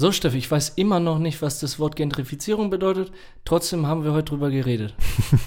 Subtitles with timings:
[0.00, 3.10] So, Steffi, ich weiß immer noch nicht, was das Wort Gentrifizierung bedeutet.
[3.44, 4.94] Trotzdem haben wir heute drüber geredet.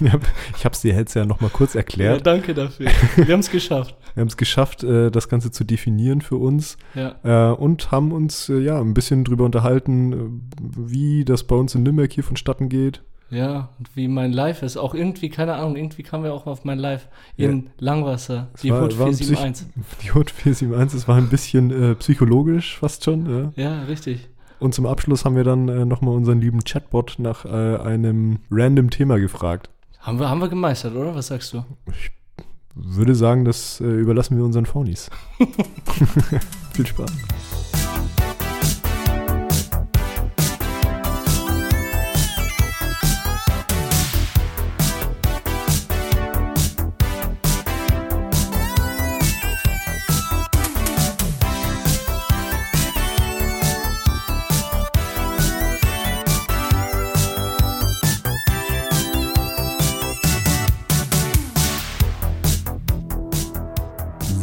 [0.02, 2.18] ich habe es dir jetzt ja noch mal kurz erklärt.
[2.18, 2.90] Ja, danke dafür.
[3.16, 3.96] Wir haben es geschafft.
[4.12, 6.76] Wir haben es geschafft, äh, das Ganze zu definieren für uns.
[6.94, 7.14] Ja.
[7.22, 11.84] Äh, und haben uns äh, ja ein bisschen drüber unterhalten, wie das bei uns in
[11.84, 13.02] Nürnberg hier vonstatten geht.
[13.30, 14.76] Ja, und wie mein Live ist.
[14.76, 17.08] Auch irgendwie, keine Ahnung, irgendwie kamen wir auch auf mein Live
[17.38, 17.70] in ja.
[17.78, 19.68] Langwasser, die war, Hut 471.
[20.02, 23.52] Die Hut 471, das war ein bisschen äh, psychologisch fast schon.
[23.56, 24.28] Ja, ja richtig.
[24.62, 28.90] Und zum Abschluss haben wir dann äh, nochmal unseren lieben Chatbot nach äh, einem random
[28.90, 29.70] Thema gefragt.
[29.98, 31.16] Haben wir, haben wir gemeistert, oder?
[31.16, 31.64] Was sagst du?
[31.90, 32.12] Ich
[32.76, 35.10] würde sagen, das äh, überlassen wir unseren Phonies.
[36.74, 37.10] Viel Spaß.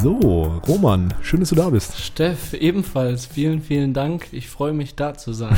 [0.01, 1.99] So, Roman, schön, dass du da bist.
[1.99, 3.25] Steff, ebenfalls.
[3.25, 4.27] Vielen, vielen Dank.
[4.31, 5.57] Ich freue mich, da zu sein.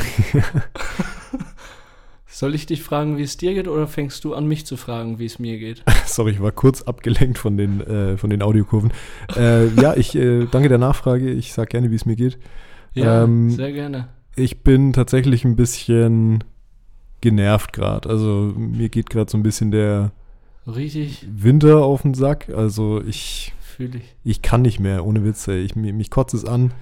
[2.26, 5.20] Soll ich dich fragen, wie es dir geht, oder fängst du an, mich zu fragen,
[5.20, 5.84] wie es mir geht?
[6.06, 8.92] Sorry, ich war kurz abgelenkt von den, äh, von den Audiokurven.
[9.36, 11.30] Äh, ja, ich äh, danke der Nachfrage.
[11.30, 12.36] Ich sage gerne, wie es mir geht.
[12.94, 14.08] Ja, ähm, sehr gerne.
[14.34, 16.42] Ich bin tatsächlich ein bisschen
[17.20, 18.08] genervt gerade.
[18.08, 20.10] Also mir geht gerade so ein bisschen der
[20.66, 21.28] Richtig.
[21.30, 22.48] Winter auf den Sack.
[22.48, 23.52] Also ich
[23.82, 24.14] fühle ich.
[24.24, 25.56] Ich kann nicht mehr, ohne Witze.
[25.56, 26.72] Ich, mich, mich kotzt es an,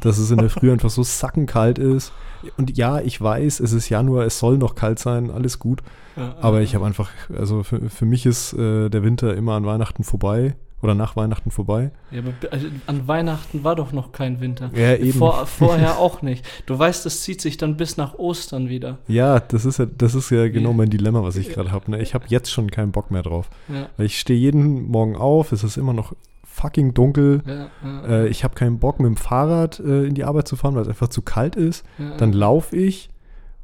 [0.00, 2.12] dass es in der Früh einfach so sackenkalt ist.
[2.56, 5.82] Und ja, ich weiß, es ist Januar, es soll noch kalt sein, alles gut.
[6.16, 9.64] Ja, aber ich habe einfach, also für, für mich ist äh, der Winter immer an
[9.64, 11.90] Weihnachten vorbei oder nach Weihnachten vorbei.
[12.10, 14.70] Ja, aber also an Weihnachten war doch noch kein Winter.
[14.74, 15.18] Ja, eben.
[15.18, 16.46] Vor, vorher auch nicht.
[16.66, 18.98] Du weißt, das zieht sich dann bis nach Ostern wieder.
[19.08, 21.90] Ja, das ist ja, das ist ja genau mein Dilemma, was ich gerade habe.
[21.90, 22.02] Ne?
[22.02, 23.48] Ich habe jetzt schon keinen Bock mehr drauf.
[23.68, 23.88] Ja.
[23.96, 26.14] Weil ich stehe jeden Morgen auf, es ist immer noch
[26.54, 27.42] fucking dunkel.
[27.46, 28.06] Ja, ja.
[28.06, 30.82] Äh, ich habe keinen Bock, mit dem Fahrrad äh, in die Arbeit zu fahren, weil
[30.82, 31.84] es einfach zu kalt ist.
[31.98, 33.10] Ja, Dann laufe ich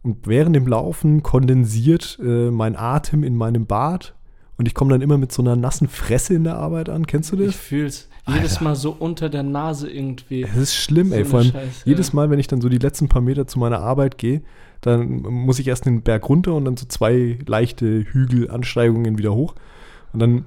[0.02, 4.14] und während dem Laufen kondensiert äh, mein Atem in meinem Bart
[4.56, 7.06] und ich komme dann immer mit so einer nassen Fresse in der Arbeit an.
[7.06, 7.48] Kennst du das?
[7.48, 8.08] Ich fühl's.
[8.26, 10.42] Jedes Mal so unter der Nase irgendwie.
[10.42, 11.24] Es ist schlimm, so ey.
[11.24, 13.80] Vor allem Scheiße, jedes Mal, wenn ich dann so die letzten paar Meter zu meiner
[13.80, 14.42] Arbeit gehe,
[14.82, 19.54] dann muss ich erst den Berg runter und dann so zwei leichte Hügelansteigungen wieder hoch.
[20.12, 20.44] Und dann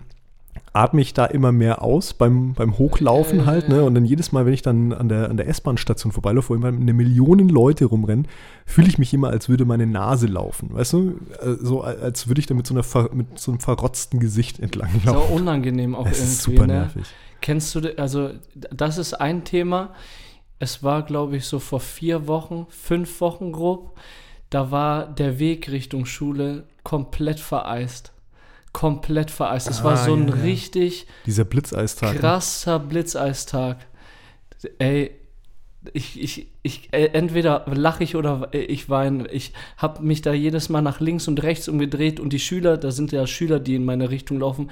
[0.74, 3.84] atme ich da immer mehr aus beim, beim Hochlaufen halt, ne?
[3.84, 6.70] Und dann jedes Mal, wenn ich dann an der, an der S-Bahn-Station vorbeilaufe, wo immer
[6.70, 8.28] eine Million Leute rumrennen,
[8.66, 10.74] fühle ich mich immer, als würde meine Nase laufen.
[10.74, 11.20] Weißt du?
[11.42, 14.90] Äh, so als würde ich da mit so, einer, mit so einem verrotzten Gesicht entlang
[15.06, 15.30] laufen.
[15.30, 16.34] So unangenehm auch das irgendwie.
[16.34, 16.74] Ist super ne?
[16.74, 17.04] nervig.
[17.42, 19.94] Kennst du, also das ist ein Thema.
[20.58, 24.00] Es war, glaube ich, so vor vier Wochen, fünf Wochen grob.
[24.50, 28.14] Da war der Weg Richtung Schule komplett vereist
[28.74, 29.70] komplett vereist.
[29.70, 32.16] Es ah, war so ein ja, richtig dieser Blitzeistag.
[32.16, 32.20] Ne?
[32.20, 33.78] Krasser Blitzeistag.
[34.80, 35.12] Ey,
[35.92, 39.28] ich, ich, ich, äh, entweder lache ich oder ich weine.
[39.30, 42.92] Ich habe mich da jedes Mal nach links und rechts umgedreht und die Schüler, da
[42.92, 44.72] sind ja Schüler, die in meine Richtung laufen,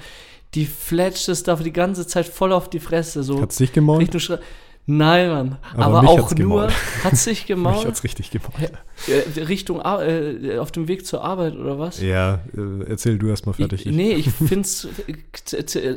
[0.54, 3.22] die fletscht es da die ganze Zeit voll auf die Fresse.
[3.22, 4.40] So Hat's dich gemauert?
[4.86, 5.58] Nein, Mann.
[5.74, 6.68] Aber, Aber auch nur,
[7.04, 7.76] hat sich gemault.
[7.76, 8.52] mich hat's richtig gemault.
[9.06, 12.00] Äh, Richtung, äh, auf dem Weg zur Arbeit oder was?
[12.02, 13.86] Ja, äh, erzähl du erstmal fertig.
[13.86, 14.88] Ich, nee, ich find's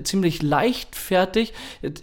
[0.03, 1.53] ziemlich leichtfertig.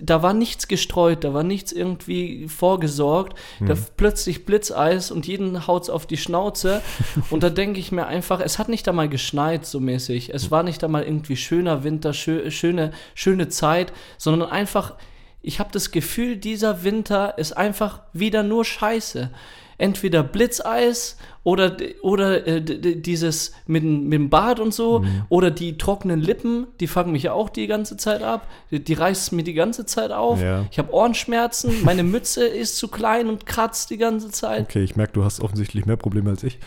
[0.00, 3.38] Da war nichts gestreut, da war nichts irgendwie vorgesorgt.
[3.59, 3.69] Hm.
[3.69, 6.82] Da plötzlich Blitzeis und jeden haut's auf die Schnauze.
[7.31, 10.31] und da denke ich mir einfach, es hat nicht einmal geschneit so mäßig.
[10.34, 14.94] Es war nicht einmal irgendwie schöner Winter, schö schöne, schöne Zeit, sondern einfach
[15.42, 19.30] ich habe das Gefühl, dieser Winter ist einfach wieder nur Scheiße.
[19.78, 25.22] Entweder Blitzeis oder, oder äh, dieses mit, mit dem Bart und so mhm.
[25.28, 28.47] oder die trockenen Lippen, die fangen mich ja auch die ganze Zeit ab.
[28.70, 30.41] Die, die reißen mir die ganze Zeit auf.
[30.41, 30.66] Ja.
[30.70, 34.60] Ich habe Ohrenschmerzen, meine Mütze ist zu klein und kratzt die ganze Zeit.
[34.60, 36.61] Okay, ich merke, du hast offensichtlich mehr Probleme als ich,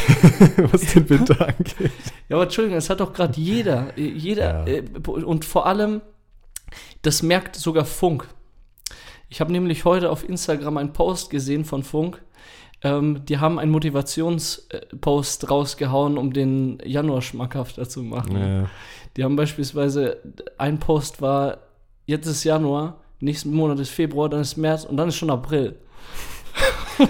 [0.70, 1.92] was den Winter angeht.
[2.28, 3.96] Ja, aber Entschuldigung, es hat doch gerade jeder.
[3.96, 4.74] Jeder ja.
[4.74, 6.02] äh, und vor allem
[7.02, 8.28] das merkt sogar Funk.
[9.28, 12.22] Ich habe nämlich heute auf Instagram einen Post gesehen von Funk.
[12.82, 18.38] Ähm, die haben einen Motivationspost rausgehauen, um den Januar schmackhafter zu machen.
[18.38, 18.70] Ja.
[19.16, 20.18] Die haben beispielsweise,
[20.58, 21.58] ein Post war,
[22.06, 25.76] jetzt ist Januar, nächsten Monat ist Februar, dann ist März und dann ist schon April.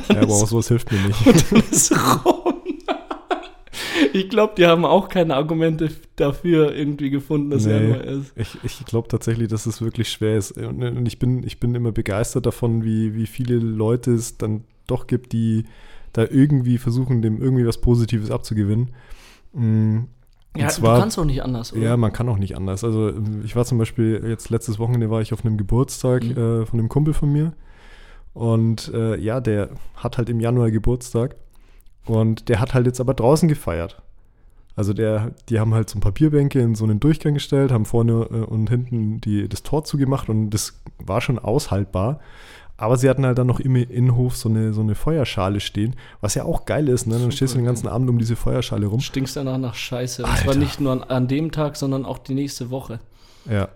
[0.08, 1.26] ja, aber auch sowas hilft mir nicht.
[1.26, 1.92] Und dann ist
[2.24, 2.37] rum
[4.12, 8.32] ich glaube, die haben auch keine Argumente dafür irgendwie gefunden, dass nee, Januar ist.
[8.36, 10.52] Ich, ich glaube tatsächlich, dass es wirklich schwer ist.
[10.52, 15.06] Und ich bin, ich bin immer begeistert davon, wie, wie viele Leute es dann doch
[15.06, 15.64] gibt, die
[16.12, 18.90] da irgendwie versuchen, dem irgendwie was Positives abzugewinnen.
[19.52, 19.98] Mm,
[20.54, 21.82] und ja, zwar, du kannst auch nicht anders, oder?
[21.82, 22.82] Ja, man kann auch nicht anders.
[22.82, 23.12] Also
[23.44, 26.30] ich war zum Beispiel, jetzt letztes Wochenende war ich auf einem Geburtstag mhm.
[26.30, 27.52] äh, von einem Kumpel von mir.
[28.34, 31.36] Und äh, ja, der hat halt im Januar Geburtstag.
[32.08, 34.02] Und der hat halt jetzt aber draußen gefeiert.
[34.78, 38.28] Also der, die haben halt so ein Papierbänke in so einen Durchgang gestellt, haben vorne
[38.30, 42.20] äh, und hinten die, das Tor zugemacht und das war schon aushaltbar.
[42.76, 46.36] Aber sie hatten halt dann noch im Innenhof so eine, so eine Feuerschale stehen, was
[46.36, 47.14] ja auch geil ist, ne?
[47.14, 49.00] Dann Super, stehst du den ganzen Abend um diese Feuerschale rum.
[49.00, 50.24] Stinkst danach nach Scheiße.
[50.24, 50.36] Alter.
[50.36, 53.00] Und zwar nicht nur an, an, dem Tag, sondern auch die nächste Woche.
[53.50, 53.70] Ja.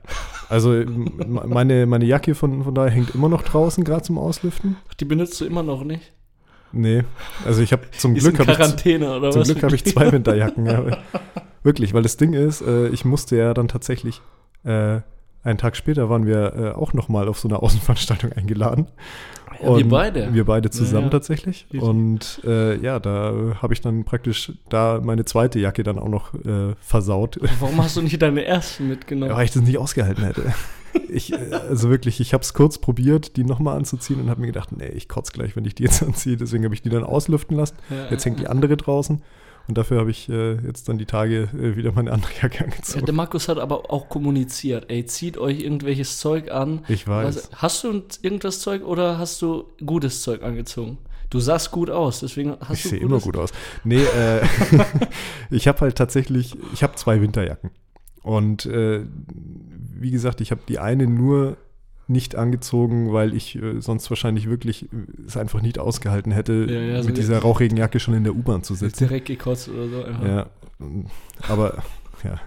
[0.49, 4.77] Also meine, meine Jacke von, von daher hängt immer noch draußen, gerade zum Auslüften.
[5.01, 6.13] Die benutzt du immer noch nicht?
[6.73, 7.05] Nee.
[7.45, 9.43] Also ich habe zum Glück habe ich, zum?
[9.45, 10.67] Glück habe ich zwei Winterjacken.
[10.67, 10.85] ja.
[11.63, 14.21] Wirklich, weil das Ding ist, äh, ich musste ja dann tatsächlich
[14.65, 15.01] äh,
[15.45, 18.87] einen Tag später waren wir äh, auch nochmal auf so einer Außenveranstaltung eingeladen.
[19.63, 20.35] Ja, wir beide.
[20.35, 21.11] Wir beide zusammen ja, ja.
[21.11, 21.67] tatsächlich.
[21.73, 26.35] Und äh, ja, da habe ich dann praktisch da meine zweite Jacke dann auch noch
[26.35, 27.39] äh, versaut.
[27.61, 29.35] Warum hast du nicht deine ersten mitgenommen?
[29.35, 30.55] Weil ich das nicht ausgehalten hätte.
[31.09, 31.37] Ich, äh,
[31.71, 34.89] also wirklich, ich habe es kurz probiert, die nochmal anzuziehen und habe mir gedacht, nee,
[34.89, 36.37] ich kotze gleich, wenn ich die jetzt anziehe.
[36.37, 37.77] Deswegen habe ich die dann auslüften lassen.
[38.11, 39.23] Jetzt hängt die andere draußen.
[39.69, 43.01] Und dafür habe ich äh, jetzt dann die Tage äh, wieder meine andere Jacke angezogen.
[43.01, 46.85] Ja, der Markus hat aber auch kommuniziert, ey, zieht euch irgendwelches Zeug an.
[46.89, 47.37] Ich weiß.
[47.37, 50.99] Was, hast du irgendwas Zeug oder hast du gutes Zeug angezogen?
[51.31, 52.89] Du sahst gut aus, deswegen hast ich du.
[52.89, 53.53] Ich sehe immer gut aus.
[53.85, 54.43] Nee, äh,
[55.51, 57.71] ich habe halt tatsächlich, ich habe zwei Winterjacken.
[58.23, 59.05] Und äh,
[59.35, 61.57] wie gesagt, ich habe die eine nur
[62.09, 66.81] nicht angezogen, weil ich äh, sonst wahrscheinlich wirklich äh, es einfach nicht ausgehalten hätte, ja,
[66.81, 69.07] ja, mit so dieser rauchigen Jacke schon in der U-Bahn zu sitzen.
[69.09, 70.05] Direkt gekotzt oder so.
[70.05, 70.27] Einfach.
[70.27, 70.47] Ja,
[71.49, 71.83] aber
[72.25, 72.41] ja.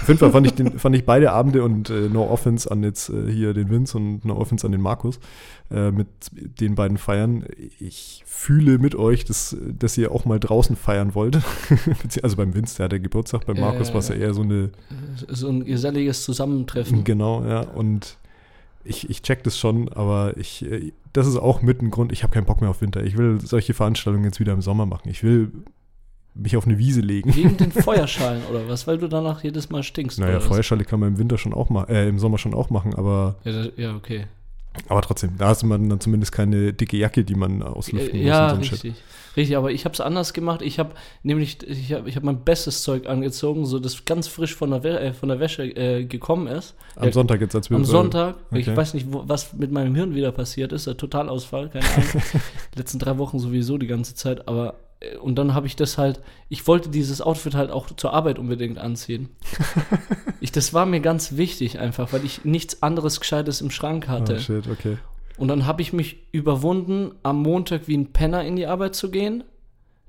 [0.00, 2.82] Auf jeden Fall fand ich, den, fand ich beide Abende und äh, No Offense an
[2.82, 5.20] jetzt äh, hier den Vince und No Offense an den Markus
[5.70, 7.44] äh, mit den beiden Feiern.
[7.78, 11.40] Ich fühle mit euch, dass, dass ihr auch mal draußen feiern wollt.
[12.22, 14.70] also beim Vince, der hat der Geburtstag, beim Markus war es ja eher so eine.
[15.28, 17.04] So ein geselliges Zusammentreffen.
[17.04, 17.60] Genau, ja.
[17.60, 18.16] Und
[18.84, 22.22] ich, ich check das schon, aber ich, äh, das ist auch mit ein Grund, ich
[22.22, 23.02] habe keinen Bock mehr auf Winter.
[23.04, 25.08] Ich will solche Veranstaltungen jetzt wieder im Sommer machen.
[25.08, 25.50] Ich will
[26.34, 27.34] mich auf eine Wiese legen.
[27.34, 28.86] Wegen den Feuerschalen oder was?
[28.86, 30.18] Weil du danach jedes Mal stinkst.
[30.20, 32.94] Naja, Feuerschale kann man im Winter schon auch machen, äh, im Sommer schon auch machen,
[32.94, 33.36] aber.
[33.44, 34.26] Ja, das, ja, okay.
[34.88, 38.26] Aber trotzdem, da hast man dann zumindest keine dicke Jacke, die man auslüften muss.
[38.26, 38.80] Ja, richtig.
[38.80, 38.94] Shit.
[39.36, 40.62] Richtig, aber ich habe es anders gemacht.
[40.62, 40.90] Ich habe
[41.22, 44.84] nämlich, ich habe ich hab mein bestes Zeug angezogen, so das ganz frisch von der,
[45.00, 46.74] äh, von der Wäsche äh, gekommen ist.
[46.96, 48.34] Am Sonntag jetzt als wir Am Sonntag.
[48.50, 48.60] Okay.
[48.60, 50.88] Ich weiß nicht, wo, was mit meinem Hirn wieder passiert ist.
[50.88, 52.22] Der Totalausfall, keine Ahnung.
[52.74, 54.87] letzten drei Wochen sowieso die ganze Zeit, aber äh,
[55.20, 58.78] und dann habe ich das halt, ich wollte dieses Outfit halt auch zur Arbeit unbedingt
[58.78, 59.28] anziehen.
[60.40, 64.36] ich, das war mir ganz wichtig einfach, weil ich nichts anderes Gescheites im Schrank hatte.
[64.36, 64.98] Oh shit, okay.
[65.36, 69.10] Und dann habe ich mich überwunden, am Montag wie ein Penner in die Arbeit zu
[69.10, 69.44] gehen.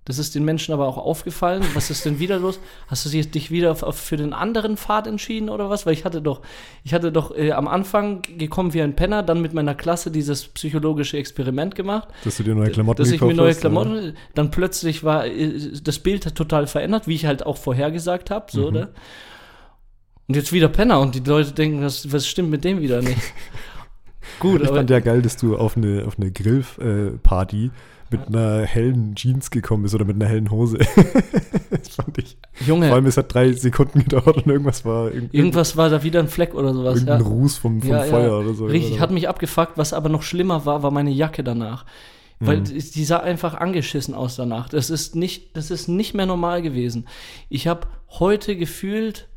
[0.09, 1.63] Das ist den Menschen aber auch aufgefallen.
[1.75, 2.59] Was ist denn wieder los?
[2.87, 5.85] Hast du dich wieder für den anderen Pfad entschieden oder was?
[5.85, 6.41] Weil ich hatte doch,
[6.83, 10.47] ich hatte doch äh, am Anfang gekommen wie ein Penner, dann mit meiner Klasse dieses
[10.47, 12.07] psychologische Experiment gemacht.
[12.23, 14.13] Dass du dir neue Klamotten Dass ich mir neue Klamotten, oder?
[14.33, 18.61] dann plötzlich war äh, das Bild total verändert, wie ich halt auch vorhergesagt habe, so,
[18.61, 18.67] mhm.
[18.67, 18.89] oder?
[20.27, 23.21] Und jetzt wieder Penner und die Leute denken, was, was stimmt mit dem wieder nicht?
[24.39, 27.69] Gut, ich fand ja geil, dass du auf eine, auf eine Grillparty äh,
[28.11, 30.77] mit einer hellen Jeans gekommen bist oder mit einer hellen Hose.
[31.69, 32.37] das fand ich.
[32.65, 32.87] Junge.
[32.87, 35.13] Vor allem, es hat drei Sekunden gedauert und irgendwas war.
[35.13, 36.95] Irgend irgendwas war da wieder ein Fleck oder sowas.
[36.95, 37.27] Irgendein ja.
[37.27, 38.37] Ruß vom, vom ja, Feuer ja.
[38.37, 38.65] oder so.
[38.65, 39.01] Richtig, oder?
[39.01, 39.77] hat mich abgefuckt.
[39.77, 41.85] Was aber noch schlimmer war, war meine Jacke danach.
[42.41, 42.63] Weil mhm.
[42.63, 44.69] die sah einfach angeschissen aus danach.
[44.69, 47.05] Das ist nicht, das ist nicht mehr normal gewesen.
[47.49, 49.27] Ich habe heute gefühlt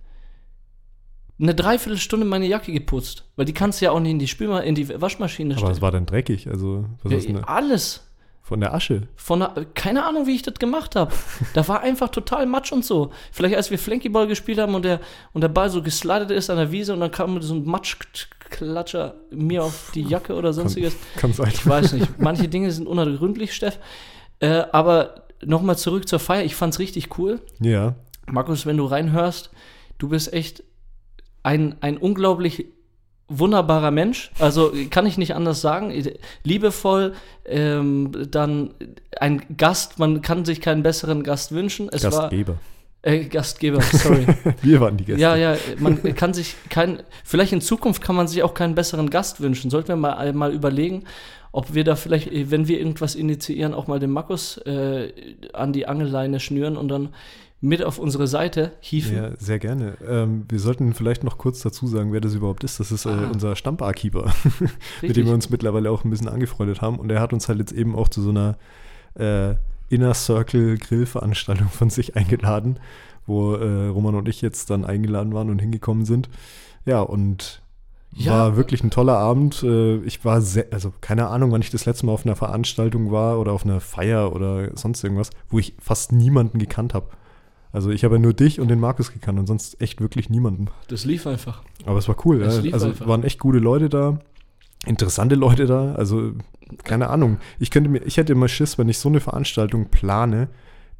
[1.40, 4.61] eine Dreiviertelstunde meine Jacke geputzt, weil die kannst du ja auch nicht in die Spülma
[4.61, 5.64] in die Waschmaschine stellen.
[5.64, 8.06] Aber es war dann dreckig, also was ja, ist denn Alles.
[8.52, 9.09] Von der Asche?
[9.16, 11.11] Von der, keine Ahnung, wie ich das gemacht habe.
[11.54, 13.11] da war einfach total Matsch und so.
[13.30, 15.00] Vielleicht als wir Flankyball gespielt haben und der,
[15.32, 19.14] und der Ball so geslidet ist an der Wiese und dann kam so ein Matschklatscher
[19.30, 20.94] mir auf die Jacke oder sonstiges.
[21.14, 21.49] Kann, kann sein.
[21.54, 22.18] Ich weiß nicht.
[22.18, 23.78] Manche Dinge sind unergründlich, Steff.
[24.40, 26.44] Äh, aber nochmal zurück zur Feier.
[26.44, 27.40] Ich fand's richtig cool.
[27.59, 27.94] Ja.
[28.26, 29.50] Markus, wenn du reinhörst,
[29.97, 30.62] du bist echt
[31.42, 32.66] ein, ein unglaublich
[33.38, 35.92] wunderbarer Mensch, also kann ich nicht anders sagen,
[36.44, 38.74] liebevoll, ähm, dann
[39.18, 41.88] ein Gast, man kann sich keinen besseren Gast wünschen.
[41.90, 42.54] Es Gastgeber.
[42.54, 44.26] War, äh, Gastgeber, sorry.
[44.62, 45.20] Wir waren die Gäste.
[45.20, 49.10] Ja, ja, man kann sich kein, vielleicht in Zukunft kann man sich auch keinen besseren
[49.10, 49.70] Gast wünschen.
[49.70, 51.04] Sollten wir mal, mal überlegen,
[51.50, 55.12] ob wir da vielleicht, wenn wir irgendwas initiieren, auch mal den Markus äh,
[55.52, 57.10] an die Angelleine schnüren und dann
[57.62, 59.16] mit auf unsere Seite hieven.
[59.16, 59.97] Ja, sehr gerne.
[60.07, 62.81] Ähm, wir sollten vielleicht noch kurz dazu sagen, wer das überhaupt ist.
[62.81, 63.31] Das ist äh, ah.
[63.33, 64.35] unser Stammbarkeeper,
[65.00, 66.99] mit dem wir uns mittlerweile auch ein bisschen angefreundet haben.
[66.99, 68.59] Und er hat uns halt jetzt eben auch zu so einer
[69.14, 69.54] äh,
[69.88, 72.81] Inner Circle Grillveranstaltung von sich eingeladen,
[73.26, 76.28] wo äh, Roman und ich jetzt dann eingeladen waren und hingekommen sind.
[76.85, 77.62] Ja, und
[78.16, 78.33] ja.
[78.33, 79.62] war wirklich ein toller Abend.
[79.62, 83.12] Äh, ich war sehr, also keine Ahnung, wann ich das letzte Mal auf einer Veranstaltung
[83.12, 87.07] war oder auf einer Feier oder sonst irgendwas, wo ich fast niemanden gekannt habe.
[87.72, 90.66] Also ich habe ja nur dich und den Markus gekannt und sonst echt wirklich niemanden.
[90.88, 91.62] Das lief einfach.
[91.86, 92.40] Aber es war cool.
[92.40, 92.46] Ja.
[92.72, 93.06] Also einfach.
[93.06, 94.18] waren echt gute Leute da,
[94.86, 95.94] interessante Leute da.
[95.94, 96.32] Also
[96.84, 97.38] keine Ahnung.
[97.58, 100.48] Ich könnte mir, ich hätte immer Schiss, wenn ich so eine Veranstaltung plane,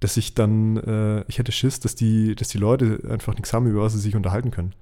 [0.01, 3.67] dass ich dann, äh, ich hätte Schiss, dass die, dass die Leute einfach nichts haben,
[3.67, 4.73] über was sie sich unterhalten können.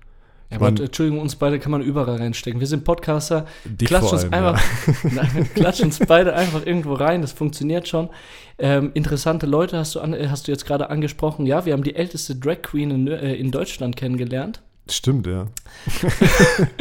[0.51, 2.59] Ja, aber Entschuldigung, uns beide kann man überall reinstecken.
[2.59, 3.47] Wir sind Podcaster.
[3.79, 4.63] Klatsch uns, allem, einfach,
[5.05, 5.45] ja.
[5.55, 7.23] klatsch uns beide einfach irgendwo rein.
[7.23, 8.11] Das funktioniert schon.
[8.59, 11.47] Ähm, interessante Leute hast du, an, hast du jetzt gerade angesprochen.
[11.47, 14.61] Ja, wir haben die älteste Drag Queen in, äh, in Deutschland kennengelernt.
[14.89, 15.47] Stimmt, ja.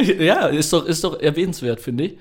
[0.00, 2.18] ja, ist doch, ist doch erwähnenswert, finde ich.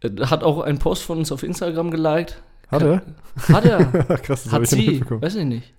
[0.00, 2.42] Äh, hat auch ein Post von uns auf Instagram geliked.
[2.68, 3.02] Hat er?
[3.48, 3.84] Hat er.
[4.22, 5.02] Krass, das Hat ich sie.
[5.08, 5.72] Weiß ich nicht.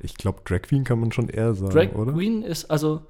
[0.00, 2.06] Ich glaube, Drag Queen kann man schon eher sagen, Drag oder?
[2.06, 3.02] Drag Queen ist, also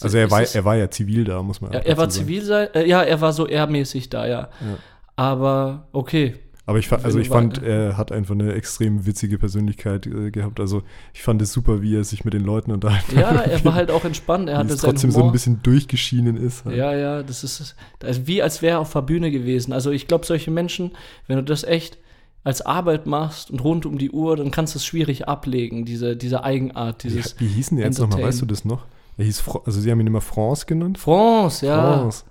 [0.00, 2.68] also er war, er war ja zivil da, muss man ja, Er war zivil sein,
[2.74, 4.40] äh, ja, er war so ehrmäßig da, ja.
[4.60, 4.78] ja.
[5.16, 6.34] Aber okay.
[6.64, 10.60] Aber ich, also ich fand, er hat einfach eine extrem witzige Persönlichkeit äh, gehabt.
[10.60, 13.34] Also ich fand es super, wie er sich mit den Leuten unterhalten hat.
[13.34, 14.48] Ja, er war halt auch entspannt.
[14.48, 15.22] Er hatte trotzdem Humor.
[15.22, 16.64] so ein bisschen durchgeschienen ist.
[16.64, 16.76] Halt.
[16.76, 19.72] Ja, ja, das ist also wie als wäre er auf der Bühne gewesen.
[19.72, 20.92] Also ich glaube, solche Menschen,
[21.26, 21.98] wenn du das echt
[22.44, 26.16] als Arbeit machst und rund um die Uhr, dann kannst du es schwierig ablegen, diese,
[26.16, 27.38] diese Eigenart, dieses.
[27.40, 28.22] Wie, wie hießen die jetzt nochmal?
[28.22, 28.86] Weißt du das noch?
[29.16, 30.98] Er hieß, also sie haben ihn immer France genannt.
[30.98, 31.98] France, ja.
[31.98, 32.24] France.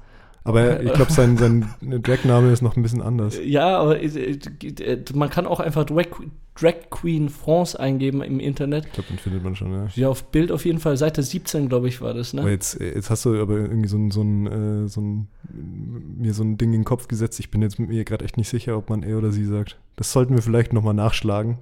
[0.44, 3.38] Aber ich glaube, sein, sein Drag-Name ist noch ein bisschen anders.
[3.46, 6.08] Ja, aber äh, äh, man kann auch einfach Drag,
[6.56, 8.86] Drag Queen France eingeben im Internet.
[8.88, 9.88] Ich glaube, den findet man schon, ja.
[9.96, 10.98] Ja, auf Bild auf jeden Fall.
[10.98, 12.42] Seite 17, glaube ich, war das, ne?
[12.42, 15.28] Aber jetzt, jetzt hast du aber irgendwie so ein, so ein, äh, so ein,
[16.18, 17.40] mir so ein Ding in den Kopf gesetzt.
[17.40, 19.78] Ich bin jetzt mit mir gerade echt nicht sicher, ob man er oder sie sagt.
[19.96, 21.58] Das sollten wir vielleicht nochmal nachschlagen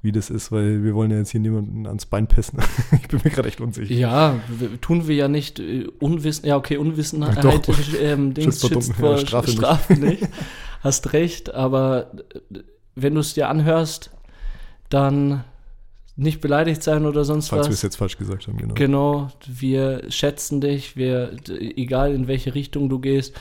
[0.00, 2.60] wie das ist, weil wir wollen ja jetzt hier niemanden ans Bein pissen.
[2.92, 3.92] ich bin mir gerade echt unsicher.
[3.92, 4.40] Ja,
[4.80, 9.12] tun wir ja nicht äh, Unwissen, ja okay, Unwissenheit, ja, doch, ähm, Dings schützt vor
[9.12, 10.22] ja, Strafe, Strafe nicht.
[10.22, 10.32] nicht.
[10.80, 12.12] Hast recht, aber
[12.52, 12.60] äh,
[12.94, 14.10] wenn du es dir anhörst,
[14.88, 15.44] dann
[16.14, 17.66] nicht beleidigt sein oder sonst Falls was.
[17.66, 18.74] Falls wir es jetzt falsch gesagt haben, genau.
[18.74, 23.34] Genau, wir schätzen dich, wir, egal in welche Richtung du gehst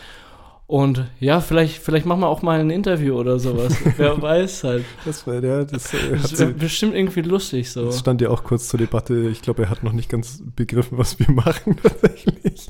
[0.69, 3.74] und ja, vielleicht, vielleicht machen wir auch mal ein Interview oder sowas.
[3.97, 4.83] Wer weiß halt.
[5.05, 7.86] Das wäre ja, das, äh, das wär bestimmt irgendwie lustig so.
[7.86, 9.29] Das stand ja auch kurz zur Debatte.
[9.29, 12.69] Ich glaube, er hat noch nicht ganz begriffen, was wir machen tatsächlich.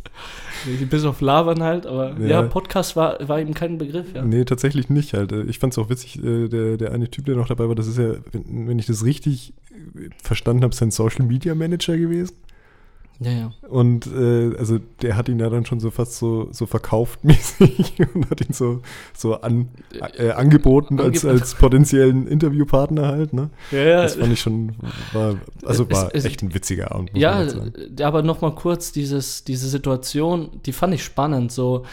[0.92, 4.24] Bis auf Labern halt, aber ja, ja Podcast war, war ihm kein Begriff, ja.
[4.24, 5.32] Nee, tatsächlich nicht halt.
[5.32, 7.88] Ich fand es auch witzig, äh, der, der eine Typ, der noch dabei war, das
[7.88, 9.56] ist ja, wenn ich das richtig
[10.22, 12.36] verstanden habe, sein Social Media Manager gewesen.
[13.20, 13.52] Ja, ja.
[13.68, 17.94] Und äh, also der hat ihn ja dann schon so fast so, so verkauft mäßig
[18.14, 18.82] und hat ihn so,
[19.16, 19.70] so an,
[20.18, 23.50] äh, angeboten als, als potenziellen Interviewpartner halt, ne?
[23.72, 24.02] Ja, ja.
[24.04, 24.76] Das fand ich schon,
[25.14, 27.12] war, also war es, echt ein witziger Abend.
[27.14, 27.44] ja,
[28.02, 31.52] aber nochmal kurz dieses, diese Situation, die fand ich spannend.
[31.52, 31.86] So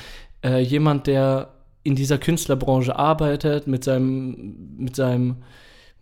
[0.44, 1.48] äh, jemand, der
[1.84, 5.36] in dieser Künstlerbranche arbeitet, mit seinem, mit seinem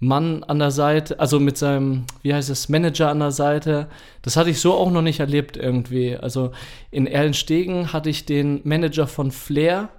[0.03, 3.89] Mann an der Seite, also mit seinem, wie heißt es, Manager an der Seite.
[4.23, 6.17] Das hatte ich so auch noch nicht erlebt irgendwie.
[6.17, 6.51] Also
[6.91, 9.91] in Erlenstegen hatte ich den Manager von Flair,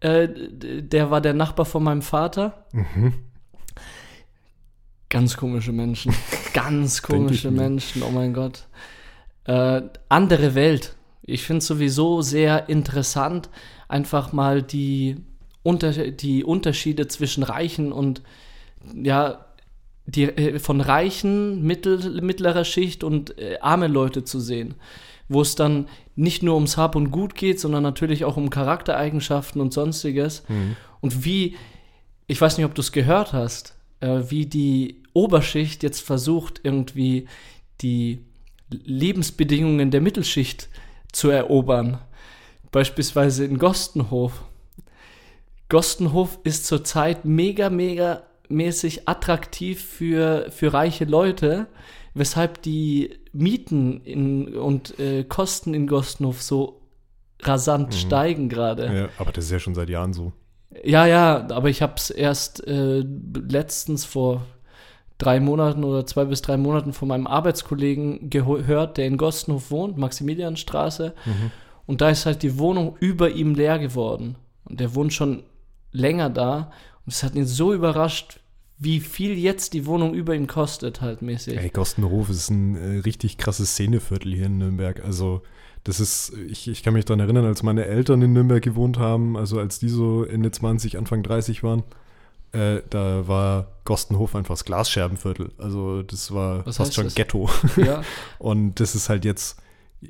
[0.00, 2.64] äh, der war der Nachbar von meinem Vater.
[2.72, 3.14] Mhm.
[5.08, 6.12] Ganz komische Menschen.
[6.52, 8.66] Ganz komische Menschen, oh mein Gott.
[9.44, 10.96] Äh, andere Welt.
[11.22, 13.50] Ich finde es sowieso sehr interessant,
[13.86, 15.18] einfach mal die,
[15.62, 18.22] unter, die Unterschiede zwischen Reichen und
[18.94, 19.44] ja,
[20.06, 24.74] die, äh, von reichen, mittel, mittlerer Schicht und äh, arme Leute zu sehen,
[25.28, 29.60] wo es dann nicht nur ums Hab und Gut geht, sondern natürlich auch um Charaktereigenschaften
[29.60, 30.44] und sonstiges.
[30.48, 30.76] Mhm.
[31.00, 31.56] Und wie,
[32.26, 37.28] ich weiß nicht, ob du es gehört hast, äh, wie die Oberschicht jetzt versucht, irgendwie
[37.80, 38.24] die
[38.70, 40.68] Lebensbedingungen der Mittelschicht
[41.12, 41.98] zu erobern.
[42.70, 44.44] Beispielsweise in Gostenhof.
[45.68, 51.66] Gostenhof ist zurzeit mega, mega mäßig attraktiv für, für reiche Leute,
[52.14, 56.80] weshalb die Mieten in, und äh, Kosten in Gostenhof so
[57.42, 57.92] rasant mhm.
[57.92, 58.94] steigen gerade.
[58.94, 60.32] Ja, aber das ist ja schon seit Jahren so.
[60.84, 64.42] Ja, ja, aber ich habe es erst äh, letztens vor
[65.16, 69.98] drei Monaten oder zwei bis drei Monaten von meinem Arbeitskollegen gehört, der in Gostenhof wohnt,
[69.98, 71.14] Maximilianstraße.
[71.24, 71.50] Mhm.
[71.86, 74.36] Und da ist halt die Wohnung über ihm leer geworden.
[74.64, 75.42] Und der wohnt schon
[75.90, 76.70] länger da
[77.08, 78.40] es hat ihn so überrascht,
[78.78, 81.56] wie viel jetzt die Wohnung über ihm kostet, halt mäßig.
[81.58, 85.04] Ey, Kostenhof ist ein äh, richtig krasses Szeneviertel hier in Nürnberg.
[85.04, 85.42] Also,
[85.84, 89.36] das ist, ich, ich kann mich daran erinnern, als meine Eltern in Nürnberg gewohnt haben,
[89.36, 91.82] also als die so Ende 20, Anfang 30 waren,
[92.52, 95.50] Äh, da war Gostenhof einfach das Glasscherbenviertel.
[95.58, 97.14] Also das war Was fast schon das?
[97.14, 97.50] Ghetto.
[97.76, 98.02] Ja,
[98.38, 99.58] Und das ist halt jetzt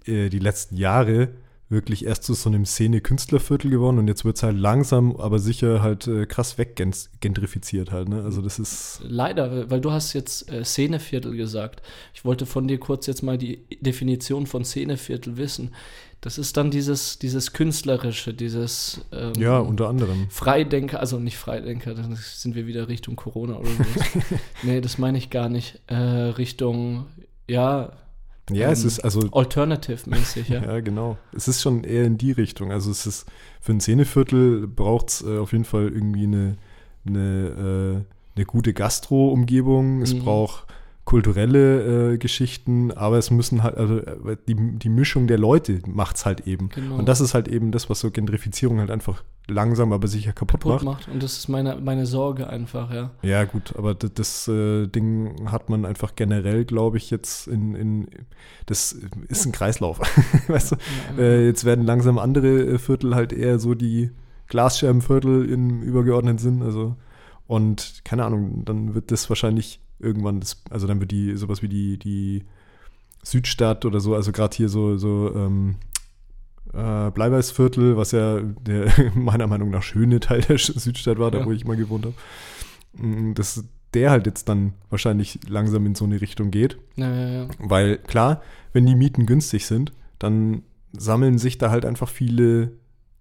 [0.05, 1.31] äh, die letzten Jahre
[1.71, 5.83] wirklich erst zu so einem Szene-Künstlerviertel geworden und jetzt wird es halt langsam, aber sicher
[5.83, 8.09] halt äh, krass weggentrifiziert halt.
[8.09, 8.23] Ne?
[8.23, 11.83] Also das ist, leider, weil du hast jetzt äh, Szeneviertel gesagt.
[12.15, 15.75] Ich wollte von dir kurz jetzt mal die Definition von Szeneviertel wissen.
[16.21, 20.29] Das ist dann dieses, dieses Künstlerische, dieses ähm, ja, unter anderem.
[20.31, 24.21] Freidenker, also nicht Freidenker, dann sind wir wieder Richtung Corona oder so.
[24.63, 25.81] nee, das meine ich gar nicht.
[25.87, 27.07] Äh, Richtung,
[27.47, 27.93] ja,
[28.51, 30.63] Ja, es ähm, ist also Alternative-mäßig, ja.
[30.65, 31.17] Ja, genau.
[31.35, 32.73] Es ist schon eher in die Richtung.
[32.73, 33.27] Also es ist
[33.61, 36.57] für ein Szeneviertel braucht es äh, auf jeden Fall irgendwie eine,
[37.07, 40.03] eine, äh, eine gute Gastro-Umgebung.
[40.03, 40.21] Es Mhm.
[40.21, 40.67] braucht
[41.09, 46.17] kulturelle äh, Geschichten, aber es müssen halt, also äh, die, die Mischung der Leute macht
[46.17, 46.69] es halt eben.
[46.69, 46.97] Genau.
[46.97, 50.61] Und das ist halt eben das, was so Gentrifizierung halt einfach langsam, aber sicher kaputt,
[50.61, 51.07] kaputt macht.
[51.07, 51.09] macht.
[51.09, 53.11] Und das ist meine, meine Sorge einfach, ja.
[53.23, 57.75] Ja, gut, aber das, das äh, Ding hat man einfach generell, glaube ich, jetzt in,
[57.75, 58.09] in
[58.67, 58.93] das
[59.29, 60.01] ist ein Kreislauf.
[60.49, 60.77] weißt du?
[61.17, 64.11] Ja, Äh, jetzt werden langsam andere äh, Viertel halt eher so die
[64.49, 66.63] Glasscherbenviertel im übergeordneten Sinn.
[66.63, 66.97] Also,
[67.47, 71.69] und keine Ahnung, dann wird das wahrscheinlich irgendwann, das, also dann wird die sowas wie
[71.69, 72.45] die, die
[73.23, 75.77] Südstadt oder so, also gerade hier so, so ähm,
[76.73, 81.47] äh, Bleiweißviertel, was ja der meiner Meinung nach schöne Teil der Südstadt war, da Ja.
[81.47, 82.15] wo ich mal gewohnt habe.
[83.07, 83.65] Mm, Dass
[83.95, 86.79] der halt jetzt dann wahrscheinlich langsam in so eine Richtung geht.
[86.97, 87.49] ja, ja.
[87.59, 90.63] Weil klar, wenn die Mieten günstig sind, dann
[90.93, 92.73] sammeln sich da halt einfach viele,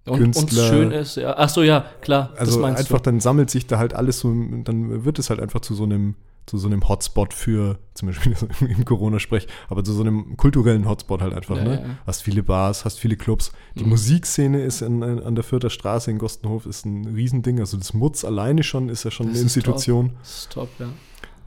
[0.06, 1.36] Und Künstler- schön ist, ja.
[1.38, 2.30] Ach so, ja, klar.
[2.34, 3.04] das also meinst einfach du.
[3.04, 6.16] dann sammelt sich da halt alles so, dann wird es halt einfach zu so einem,
[6.48, 11.22] zu so einem Hotspot für, zum Beispiel im Corona-Sprech, aber zu so einem kulturellen Hotspot
[11.22, 11.82] halt einfach, Ja, ne?
[11.86, 11.98] ja.
[12.08, 13.52] Hast viele Bars, hast viele Clubs.
[13.76, 13.90] Die Mhm.
[13.90, 17.60] Musikszene ist in, an der Vierter Straße in Gostenhof ist ein Riesending.
[17.60, 20.14] Also das Mutz alleine schon ist ja schon Das eine Institution.
[20.22, 20.88] Das ist top, ja.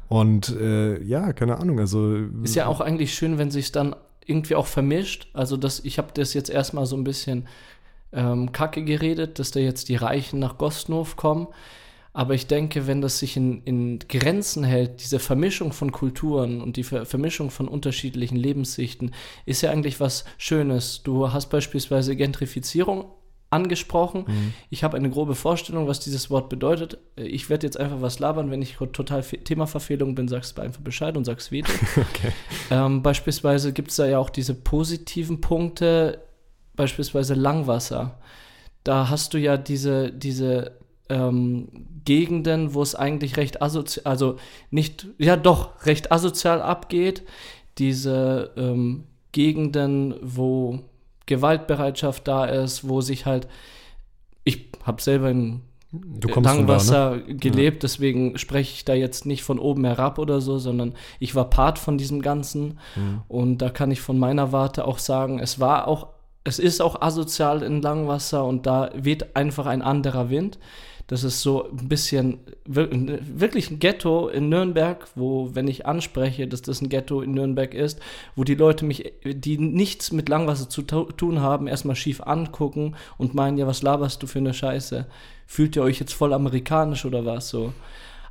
[0.09, 4.55] Und äh, ja, keine Ahnung, also Ist ja auch eigentlich schön, wenn sich dann irgendwie
[4.55, 5.29] auch vermischt.
[5.33, 7.47] Also das, ich habe das jetzt erstmal so ein bisschen
[8.13, 11.47] ähm, kacke geredet, dass da jetzt die Reichen nach Gostnow kommen.
[12.13, 16.77] Aber ich denke, wenn das sich in, in Grenzen hält, diese Vermischung von Kulturen und
[16.77, 19.13] die Ver Vermischung von unterschiedlichen Lebenssichten,
[19.47, 21.03] ist ja eigentlich was Schönes.
[21.05, 23.05] Du hast beispielsweise Gentrifizierung
[23.51, 24.25] angesprochen.
[24.27, 24.55] Mhm.
[24.71, 26.99] Ich habe eine grobe Vorstellung, was dieses Wort bedeutet.
[27.17, 28.51] Ich werde jetzt einfach was labern.
[28.51, 31.73] Wenn ich total Fe- Themaverfehlung bin, sagst du einfach Bescheid und sagst Veto.
[31.97, 32.33] okay.
[32.71, 36.23] Ähm, beispielsweise gibt es da ja auch diese positiven Punkte,
[36.75, 38.19] beispielsweise Langwasser.
[38.85, 40.80] Da hast du ja diese, diese
[41.11, 41.69] ähm,
[42.05, 44.37] Gegenden, wo es eigentlich recht asozial, also
[44.71, 47.23] nicht, ja doch, recht asozial abgeht.
[47.79, 50.81] Diese ähm, Gegenden, wo
[51.27, 53.47] Gewaltbereitschaft da ist, wo sich halt,
[54.45, 55.61] ich habe selber in
[55.93, 56.59] Du von da, ne?
[56.61, 61.35] Langwasser gelebt, deswegen spreche ich da jetzt nicht von oben herab oder so, sondern ich
[61.35, 63.23] war Part von diesem Ganzen Mhm.
[63.27, 66.07] und da kann ich von meiner Warte auch sagen, es war auch,
[66.45, 70.59] es ist auch asozial in Langwasser und da weht einfach ein anderer Wind.
[71.11, 72.89] Das ist so ein bisschen wir-
[73.21, 77.75] wirklich ein Ghetto in Nürnberg, wo, wenn ich anspreche, dass das ein Ghetto in Nürnberg
[77.75, 77.99] ist,
[78.37, 82.95] wo die Leute mich, die nichts mit Langwasser zu tu- tun haben, erstmal schief angucken
[83.19, 85.07] und meinen, ja, was laberst du für eine Scheiße?
[85.49, 87.73] Fühlt ihr euch jetzt voll amerikanisch oder was so?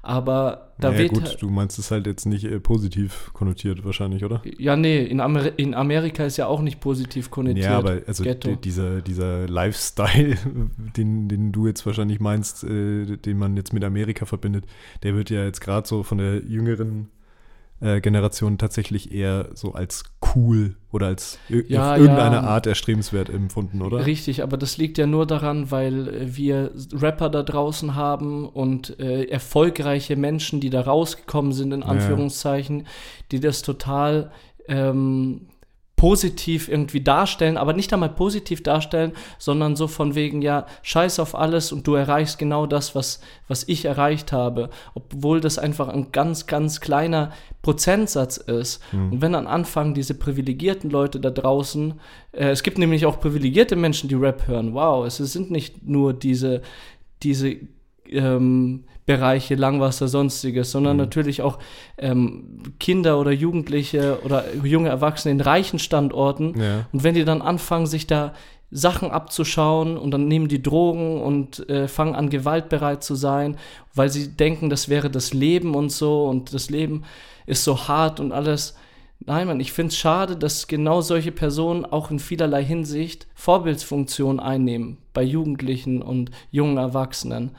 [0.01, 3.83] Aber da naja, weht gut, halt- du meinst es halt jetzt nicht äh, positiv konnotiert
[3.83, 4.41] wahrscheinlich, oder?
[4.57, 7.65] ja, nee, in, Amer in Amerika ist ja auch nicht positiv konnotiert.
[7.65, 10.37] Ja, aber also dieser, dieser Lifestyle,
[10.97, 14.65] den, den du jetzt wahrscheinlich meinst, äh, den man jetzt mit Amerika verbindet,
[15.03, 17.09] der wird ja jetzt gerade so von der jüngeren
[17.81, 20.03] äh, Generation tatsächlich eher so als
[20.35, 22.41] cool oder als Ja, irgendeine ja.
[22.43, 24.05] Art erstrebenswert empfunden, oder?
[24.05, 28.99] Richtig, aber das liegt ja nur daran, weil äh, wir Rapper da draußen haben und
[28.99, 31.87] äh, erfolgreiche Menschen, die da rausgekommen sind, in Ja.
[31.87, 32.85] Anführungszeichen,
[33.31, 34.31] die das total
[34.67, 35.47] ähm,
[35.99, 41.35] positiv irgendwie darstellen, aber nicht einmal positiv darstellen, sondern so von wegen, ja, scheiß auf
[41.35, 46.13] alles und du erreichst genau das, was, was ich erreicht habe, obwohl das einfach ein
[46.13, 48.81] ganz, ganz kleiner Prozentsatz ist.
[48.91, 49.11] Hm.
[49.11, 51.95] Und wenn dann anfangen, diese privilegierten Leute da draußen,
[52.31, 56.13] äh, es gibt nämlich auch privilegierte Menschen, die Rap hören, wow, es sind nicht nur
[56.13, 56.61] diese,
[57.23, 57.57] diese
[58.05, 61.01] ähm, Bereiche, Langwasser, sonstiges, sondern Mhm.
[61.01, 61.57] natürlich auch
[61.97, 66.53] ähm, Kinder oder Jugendliche oder junge Erwachsene in reichen Standorten.
[66.61, 66.85] Ja.
[66.91, 68.33] Und wenn die dann anfangen, sich da
[68.69, 73.57] Sachen abzuschauen und dann nehmen die Drogen und äh, fangen an, gewaltbereit zu sein,
[73.95, 77.01] weil sie denken, das wäre das Leben und so und das Leben
[77.47, 78.75] ist so hart und alles.
[79.25, 84.39] Nein, Mann, ich finde es schade, dass genau solche Personen auch in vielerlei Hinsicht Vorbildsfunktion
[84.39, 87.51] einnehmen bei Jugendlichen und jungen Erwachsenen.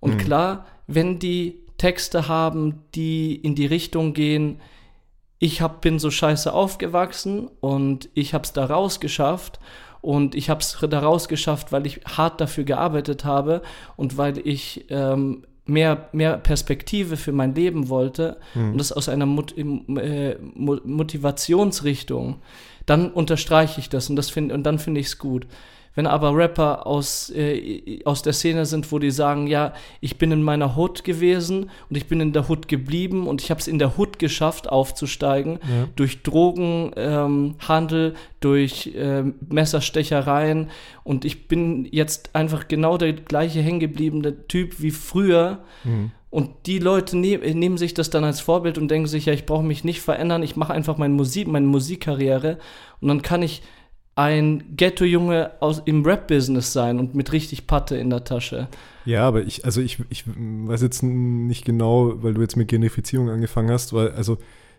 [0.00, 0.18] Und Mhm.
[0.18, 4.60] klar, wenn die Texte haben, die in die Richtung gehen,
[5.38, 9.60] ich hab, bin so scheiße aufgewachsen und ich hab's da rausgeschafft
[10.00, 13.62] und ich hab's da rausgeschafft, weil ich hart dafür gearbeitet habe
[13.96, 18.72] und weil ich ähm, mehr, mehr Perspektive für mein Leben wollte mhm.
[18.72, 22.42] und das aus einer Mot äh, Motivationsrichtung,
[22.86, 25.46] dann unterstreiche ich das und, das find, und dann finde ich es gut.
[25.94, 30.30] Wenn aber Rapper aus, äh, aus der Szene sind, wo die sagen, ja, ich bin
[30.30, 33.66] in meiner Hood gewesen und ich bin in der Hood geblieben und ich habe es
[33.66, 35.88] in der Hood geschafft, aufzusteigen, ja.
[35.96, 40.70] durch Drogenhandel, ähm, durch äh, Messerstechereien
[41.04, 45.60] und ich bin jetzt einfach genau der gleiche hängengebliebene Typ wie früher.
[45.84, 46.12] Mhm.
[46.30, 49.46] Und die Leute ne nehmen sich das dann als Vorbild und denken sich, ja, ich
[49.46, 52.58] brauche mich nicht verändern, ich mache einfach meine Musik, meine Musikkarriere
[53.00, 53.62] und dann kann ich
[54.18, 55.52] ein Ghetto-Junge
[55.84, 58.66] im Rap-Business sein und mit richtig Patte in der Tasche.
[59.04, 63.30] Ja, aber ich, also ich, ich weiß jetzt nicht genau, weil du jetzt mit Genifizierung
[63.30, 64.38] angefangen hast, weil, also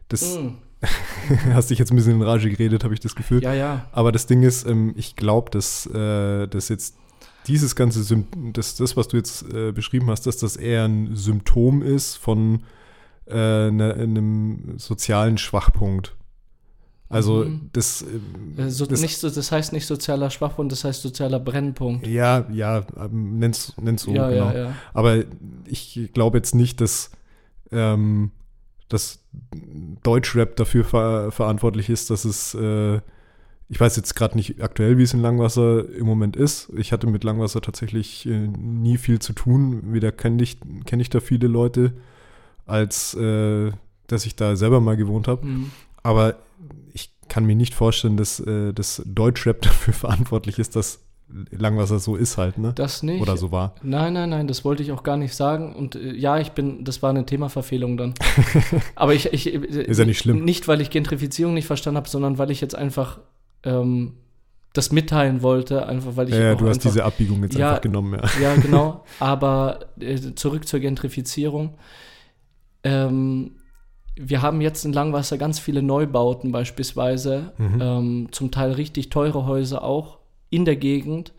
[0.10, 0.50] das mm.
[1.54, 3.42] hast dich jetzt ein bisschen in Rage geredet, habe ich das Gefühl.
[3.42, 3.86] Ja, ja.
[3.94, 6.98] Aber das Ding ist, ähm, ich glaube, dass, äh, dass jetzt
[7.48, 11.16] dieses ganze Symptom, das, das, was du jetzt äh, beschrieben hast, dass das eher ein
[11.16, 12.64] Symptom ist von
[13.26, 16.18] äh, ne, einem sozialen Schwachpunkt.
[17.10, 17.70] Also mhm.
[17.74, 22.06] das, äh, so, das, nicht so, das heißt nicht sozialer Schwachpunkt, das heißt sozialer Brennpunkt.
[22.06, 24.52] Ja, ja, ähm, nenn's, nenn's so, ja, genau.
[24.52, 24.76] Ja, ja.
[24.94, 25.24] Aber
[25.66, 27.10] ich glaube jetzt nicht, dass,
[27.72, 28.32] ähm,
[28.90, 29.24] dass
[30.04, 32.98] Deutschrap dafür ver verantwortlich ist, dass es, äh,
[33.70, 36.72] ich weiß jetzt gerade nicht aktuell, wie es in Langwasser im Moment ist.
[36.78, 39.94] Ich hatte mit Langwasser tatsächlich äh, nie viel zu tun.
[39.94, 41.94] Weder kenne ich, kenn ich da viele Leute,
[42.68, 43.72] als äh,
[44.06, 45.46] dass ich da selber mal gewohnt habe.
[45.46, 45.72] Mhm.
[46.04, 46.36] Aber
[46.94, 51.00] ich kann mir nicht vorstellen, dass, äh, dass Deutschrap dafür verantwortlich ist, dass
[51.52, 52.74] Langwasser so ist halt, ne?
[52.74, 53.22] Das nicht.
[53.22, 53.76] Oder so war.
[53.84, 55.76] Nein, nein, nein, das wollte ich auch gar nicht sagen.
[55.76, 58.16] Und äh, ja, ich bin, das war eine Themaverfehlung dann.
[58.96, 60.44] Aber ich, ich äh, ist ja nicht schlimm.
[60.44, 63.20] Nicht, weil ich Gentrifizierung nicht verstanden habe, sondern weil ich jetzt einfach
[63.64, 64.14] ähm,
[64.74, 66.36] das mitteilen wollte, einfach weil ich.
[66.36, 68.42] Ja, ja du hast einfach, diese Abbiegung jetzt ja, einfach genommen, ja.
[68.42, 69.04] Ja, genau.
[69.20, 71.76] Aber äh, zurück zur Gentrifizierung.
[72.84, 73.52] Ähm,
[74.22, 77.82] wir haben jetzt in Langwasser ganz viele Neubauten beispielsweise, mhm.
[77.82, 80.18] ähm, zum Teil richtig teure Häuser auch
[80.50, 81.32] in der Gegend.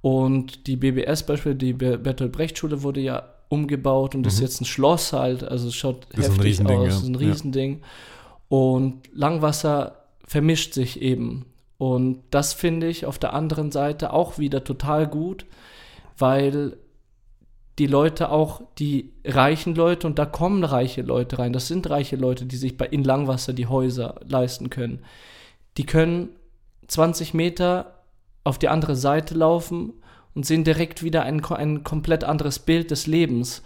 [0.00, 4.28] Und die BBS beispielsweise, die Bertolt Brecht Schule wurde ja umgebaut und mhm.
[4.28, 6.88] ist jetzt ein Schloss halt, also es schaut das heftig ein aus, ja.
[6.88, 7.80] ist ein Riesending.
[7.80, 7.86] Ja.
[8.48, 11.44] Und Langwasser vermischt sich eben.
[11.76, 15.44] Und das finde ich auf der anderen Seite auch wieder total gut,
[16.16, 16.78] weil
[17.78, 22.16] die Leute auch, die reichen Leute, und da kommen reiche Leute rein, das sind reiche
[22.16, 25.00] Leute, die sich bei in Langwasser die Häuser leisten können.
[25.76, 26.30] Die können
[26.88, 28.02] 20 Meter
[28.44, 29.92] auf die andere Seite laufen
[30.34, 33.62] und sehen direkt wieder ein, ein komplett anderes Bild des Lebens.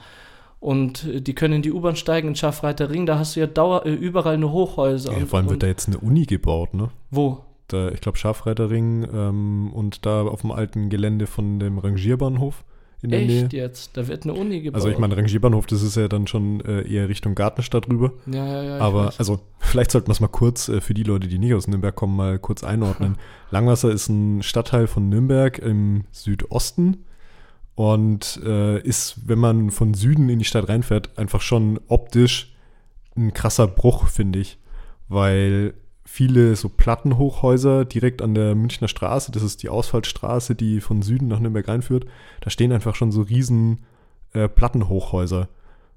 [0.59, 3.47] Und äh, die können in die U-Bahn steigen in Schaffreiter Ring, da hast du ja
[3.47, 5.17] Dauer, äh, überall nur Hochhäuser.
[5.17, 6.91] Ja, vor allem wird da jetzt eine Uni gebaut, ne?
[7.11, 7.45] Wo?
[7.69, 12.65] Da, ich glaube, Scharfreiterring ähm, und da auf dem alten Gelände von dem Rangierbahnhof
[13.03, 13.63] in der Echt Nähe.
[13.63, 13.97] jetzt?
[13.97, 14.77] Da wird eine Uni gebaut.
[14.77, 18.13] Also ich meine, Rangierbahnhof, das ist ja dann schon äh, eher Richtung Gartenstadt rüber.
[18.27, 18.79] Ja, ja, ja.
[18.79, 21.67] Aber also vielleicht sollten wir es mal kurz äh, für die Leute, die nicht aus
[21.67, 23.17] Nürnberg kommen, mal kurz einordnen.
[23.51, 27.05] Langwasser ist ein Stadtteil von Nürnberg im Südosten
[27.75, 32.55] und äh, ist, wenn man von Süden in die Stadt reinfährt, einfach schon optisch
[33.17, 34.59] ein krasser Bruch, finde ich.
[35.09, 35.75] Weil
[36.13, 39.31] viele so Plattenhochhäuser direkt an der Münchner Straße.
[39.31, 42.05] Das ist die Ausfallstraße, die von Süden nach Nürnberg reinführt.
[42.41, 43.85] Da stehen einfach schon so riesen
[44.33, 45.49] äh, Plattenhochhäuser.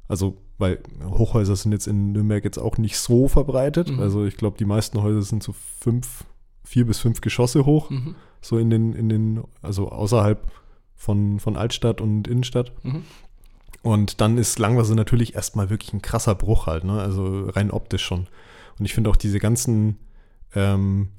[0.08, 3.90] Also, weil Hochhäuser sind jetzt in Nürnberg jetzt auch nicht so verbreitet.
[3.90, 4.02] Mhm.
[4.02, 6.26] Also ich glaube, die meisten Häuser sind so fünf,
[6.64, 7.90] vier bis fünf Geschosse hoch.
[7.90, 8.14] Mhm.
[8.40, 10.48] So in den, in den, also außerhalb
[10.96, 12.72] von, von Altstadt und Innenstadt.
[12.84, 13.02] Mhm.
[13.82, 17.02] Und dann ist Langwasser natürlich erstmal wirklich ein krasser Bruch halt, ne?
[17.02, 18.28] Also rein optisch schon.
[18.80, 19.98] Und ich finde auch diese ganzen
[20.56, 21.10] ähm,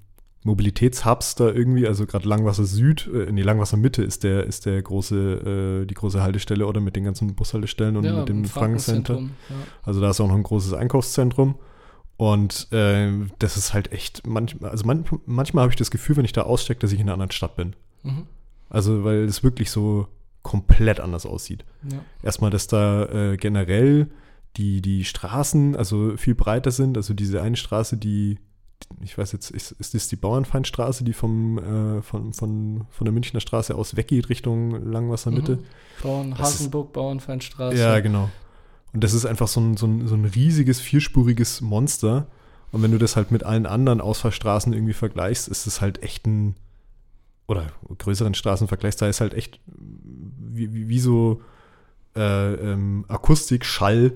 [0.44, 4.80] Mobilitätshubs da irgendwie, also gerade Langwasser Süd, äh, nee, Langwasser Mitte ist der, ist der
[4.82, 9.20] große, äh, die große Haltestelle oder mit den ganzen Bushaltestellen und ja, mit dem Frankencenter.
[9.20, 9.28] Ja.
[9.82, 11.56] Also da ist auch noch ein großes Einkaufszentrum.
[12.16, 16.24] Und äh, das ist halt echt, manchmal, also man, manchmal habe ich das Gefühl, wenn
[16.24, 17.74] ich da ausstecke, dass ich in einer anderen Stadt bin.
[18.02, 18.26] Mhm.
[18.68, 20.08] Also, weil es wirklich so
[20.42, 21.64] komplett anders aussieht.
[21.90, 21.98] Ja.
[22.22, 24.10] Erstmal, dass da äh, generell
[24.56, 26.96] die, die Straßen also viel breiter sind.
[26.96, 28.38] Also diese eine Straße, die,
[29.00, 33.12] ich weiß jetzt, ist, ist das die Bauernfeindstraße, die vom, äh, von, von, von der
[33.12, 35.56] Münchner Straße aus weggeht Richtung Langwassermitte?
[35.56, 35.64] Mhm.
[36.02, 37.76] Bauern, Hasenburg, Bauernfeindstraße.
[37.76, 38.30] Ja, genau.
[38.92, 42.28] Und das ist einfach so ein, so, ein, so ein riesiges, vierspuriges Monster.
[42.70, 46.26] Und wenn du das halt mit allen anderen Ausfallstraßen irgendwie vergleichst, ist es halt echt
[46.26, 46.54] ein,
[47.48, 47.66] oder
[47.98, 51.42] größeren Straßen vergleichst, da ist halt echt wie, wie, wie so
[52.16, 54.12] äh, ähm, Akustik, Schall,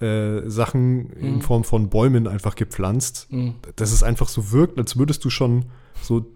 [0.00, 1.12] äh, Sachen mhm.
[1.20, 3.54] in Form von Bäumen einfach gepflanzt, mhm.
[3.76, 5.66] dass es einfach so wirkt, als würdest du schon
[6.02, 6.26] so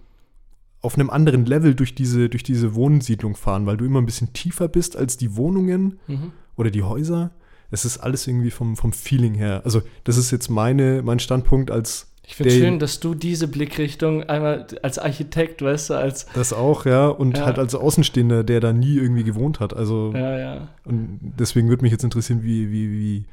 [0.83, 4.33] auf einem anderen Level durch diese, durch diese Wohnsiedlung fahren, weil du immer ein bisschen
[4.33, 6.33] tiefer bist als die Wohnungen mhm.
[6.57, 7.31] oder die Häuser.
[7.71, 9.63] Es ist alles irgendwie vom, vom Feeling her.
[9.65, 12.09] Also, das ist jetzt meine, mein Standpunkt als.
[12.25, 16.27] Ich finde schön, dass du diese Blickrichtung einmal als Architekt, weißt du, als.
[16.35, 17.09] Das auch, ja.
[17.09, 17.47] Und ja.
[17.47, 19.75] halt als Außenstehender, der da nie irgendwie gewohnt hat.
[19.75, 20.13] Also.
[20.15, 20.69] Ja, ja.
[20.85, 23.25] Und deswegen würde mich jetzt interessieren, wie, wie, wie,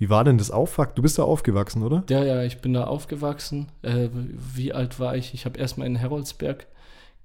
[0.00, 0.94] wie war denn das Aufwachsen?
[0.96, 2.04] Du bist da aufgewachsen, oder?
[2.08, 3.68] Ja, ja, ich bin da aufgewachsen.
[3.82, 4.08] Äh,
[4.54, 5.34] wie alt war ich?
[5.34, 6.66] Ich habe erstmal in Heroldsberg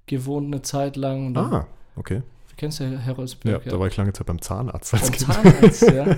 [0.07, 1.37] gewohnt eine Zeit lang.
[1.37, 2.21] ah, okay.
[2.49, 3.65] Du kennst ja Heroldsberg.
[3.65, 4.93] Ja, da war ich lange Zeit beim Zahnarzt.
[4.93, 5.73] Als beim kind.
[5.73, 6.05] Zahnarzt, ja.
[6.05, 6.17] ja.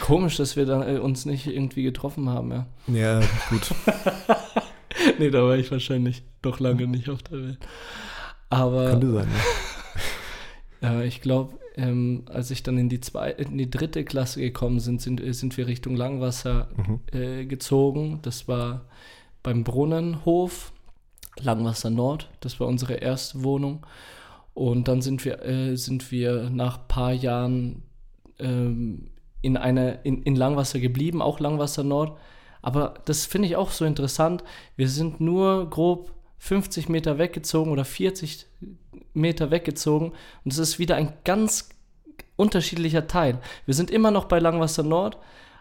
[0.00, 2.66] Komisch, dass wir dann äh, uns nicht irgendwie getroffen haben, ja.
[2.86, 3.74] Ja, gut.
[5.18, 7.58] nee, da war ich wahrscheinlich doch lange nicht auf der Welt.
[8.48, 8.90] Aber.
[8.90, 9.28] Könnte sein,
[10.80, 10.88] ja.
[11.00, 14.80] ja ich glaube, ähm, als ich dann in die, zwei, in die dritte Klasse gekommen
[14.80, 17.00] sind, sind, sind wir Richtung Langwasser mhm.
[17.12, 18.20] äh, gezogen.
[18.22, 18.86] Das war
[19.42, 20.72] beim Brunnenhof
[21.40, 22.30] Langwasser Nord.
[22.40, 23.84] Das war unsere erste Wohnung.
[24.54, 27.82] Und dann sind wir, äh, sind wir nach ein paar Jahren
[28.38, 29.10] ähm,
[29.42, 32.16] in, eine, in, in Langwasser geblieben, auch Langwasser Nord.
[32.62, 34.44] Aber das finde ich auch so interessant.
[34.76, 36.12] Wir sind nur grob
[36.44, 38.44] 50 Meter weggezogen oder 40
[39.14, 40.12] Meter weggezogen
[40.44, 41.70] und es ist wieder ein ganz
[42.36, 43.38] unterschiedlicher Teil.
[43.64, 45.16] Wir sind immer noch bei Langwasser Nord,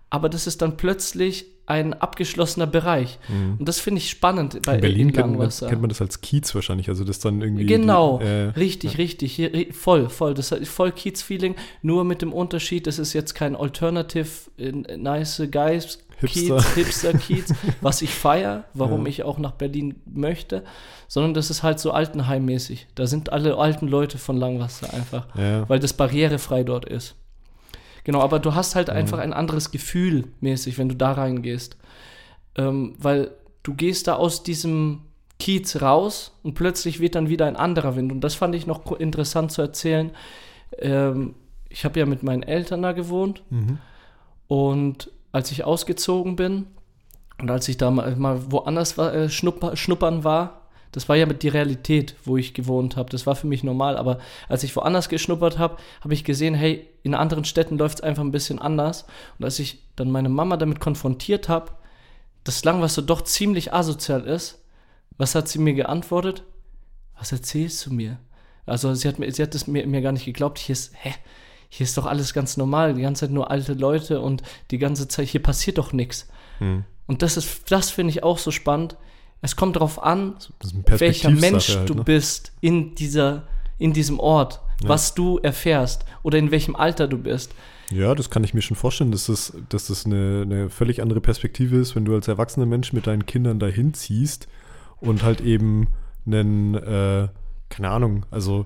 [0.09, 3.17] aber das ist dann plötzlich ein abgeschlossener Bereich.
[3.29, 3.55] Mhm.
[3.59, 6.19] Und das finde ich spannend bei in Berlin in kennt, man, kennt man das als
[6.19, 7.65] Kiez wahrscheinlich, also das dann irgendwie.
[7.65, 8.97] Genau, die, äh, richtig, ja.
[8.97, 9.31] richtig.
[9.31, 10.33] Hier, voll, voll.
[10.33, 15.43] Das ist voll Kiez-Feeling, nur mit dem Unterschied, das ist jetzt kein Alternative, äh, nice
[15.49, 15.99] Guys.
[16.27, 16.57] Hipster.
[16.57, 19.09] Kiez, Hipster Kiez, was ich feiere, warum ja.
[19.09, 20.63] ich auch nach Berlin möchte,
[21.07, 22.87] sondern das ist halt so altenheimmäßig.
[22.95, 25.67] Da sind alle alten Leute von Langwasser einfach, ja.
[25.69, 27.15] weil das barrierefrei dort ist.
[28.03, 28.95] Genau, aber du hast halt mhm.
[28.95, 31.77] einfach ein anderes Gefühl mäßig, wenn du da reingehst.
[32.55, 33.31] Ähm, weil
[33.63, 35.01] du gehst da aus diesem
[35.39, 38.11] Kiez raus und plötzlich wird dann wieder ein anderer Wind.
[38.11, 40.11] Und das fand ich noch interessant zu erzählen.
[40.79, 41.35] Ähm,
[41.69, 43.43] ich habe ja mit meinen Eltern da gewohnt.
[43.49, 43.79] Mhm.
[44.47, 46.67] Und als ich ausgezogen bin
[47.39, 50.61] und als ich da mal, woanders war, äh, schnupper, schnuppern war,
[50.93, 53.09] das war ja mit die Realität, wo ich gewohnt habe.
[53.09, 53.97] Das war für mich normal.
[53.97, 58.03] Aber als ich woanders geschnuppert habe, habe ich gesehen, hey, in anderen Städten läuft es
[58.03, 59.05] einfach ein bisschen anders.
[59.39, 61.71] Und als ich dann meine Mama damit konfrontiert habe,
[62.43, 64.63] dass Langwasser doch ziemlich asozial ist,
[65.17, 66.43] was hat sie mir geantwortet?
[67.17, 68.19] Was erzählst du mir?
[68.67, 70.59] Also sie hat, mir, sie hat es mir, mir gar nicht geglaubt.
[70.59, 71.15] Hier ist, hä?
[71.75, 72.93] Hier ist doch alles ganz normal.
[72.93, 76.27] Die ganze Zeit nur alte Leute und die ganze Zeit, hier passiert doch nichts.
[76.59, 76.83] Hm.
[77.07, 78.95] Und das ist, das finde ich auch so spannend
[79.43, 80.35] es kommt darauf an,
[80.85, 81.95] welcher Mensch halt, ne?
[81.95, 83.43] du bist in, dieser,
[83.77, 84.87] in diesem Ort, ja.
[84.87, 87.53] was du erfährst oder in welchem Alter du bist.
[87.91, 91.19] Ja, das kann ich mir schon vorstellen, dass das, dass das eine, eine völlig andere
[91.19, 94.47] Perspektive ist, wenn du als erwachsener Mensch mit deinen Kindern dahin ziehst
[95.01, 95.89] und halt eben
[96.25, 97.27] einen, äh,
[97.67, 98.65] keine Ahnung, also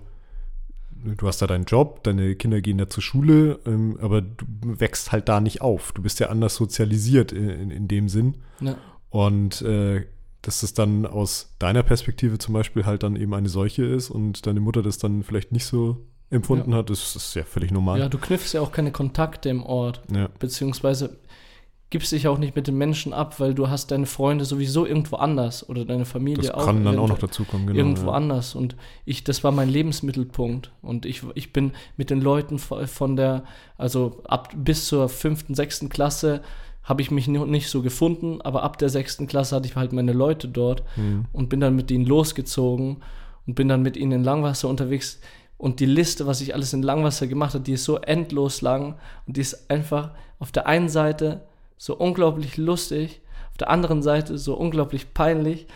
[1.03, 5.11] du hast da deinen Job, deine Kinder gehen da zur Schule, ähm, aber du wächst
[5.11, 5.91] halt da nicht auf.
[5.91, 8.35] Du bist ja anders sozialisiert in, in, in dem Sinn.
[8.59, 8.77] Ja.
[9.09, 10.05] Und äh,
[10.41, 14.45] dass das dann aus deiner Perspektive zum Beispiel halt dann eben eine Seuche ist und
[14.45, 16.77] deine Mutter das dann vielleicht nicht so empfunden ja.
[16.77, 17.99] hat, das ist ja völlig normal.
[17.99, 20.29] Ja, du knüpfst ja auch keine Kontakte im Ort, ja.
[20.39, 21.17] beziehungsweise
[21.89, 25.15] gibst dich auch nicht mit den Menschen ab, weil du hast deine Freunde sowieso irgendwo
[25.15, 26.57] anders oder deine Familie das auch.
[26.57, 27.79] Das kann dann auch noch dazu kommen, genau.
[27.79, 28.13] Irgendwo ja.
[28.13, 33.15] anders und ich, das war mein Lebensmittelpunkt und ich, ich bin mit den Leuten von
[33.15, 33.43] der,
[33.77, 36.41] also ab bis zur fünften, sechsten Klasse
[36.83, 40.13] habe ich mich nicht so gefunden, aber ab der sechsten Klasse hatte ich halt meine
[40.13, 41.25] Leute dort mhm.
[41.33, 42.97] und bin dann mit ihnen losgezogen
[43.45, 45.19] und bin dann mit ihnen in Langwasser unterwegs.
[45.57, 48.95] Und die Liste, was ich alles in Langwasser gemacht habe, die ist so endlos lang
[49.25, 51.46] und die ist einfach auf der einen Seite
[51.77, 55.67] so unglaublich lustig, auf der anderen Seite so unglaublich peinlich.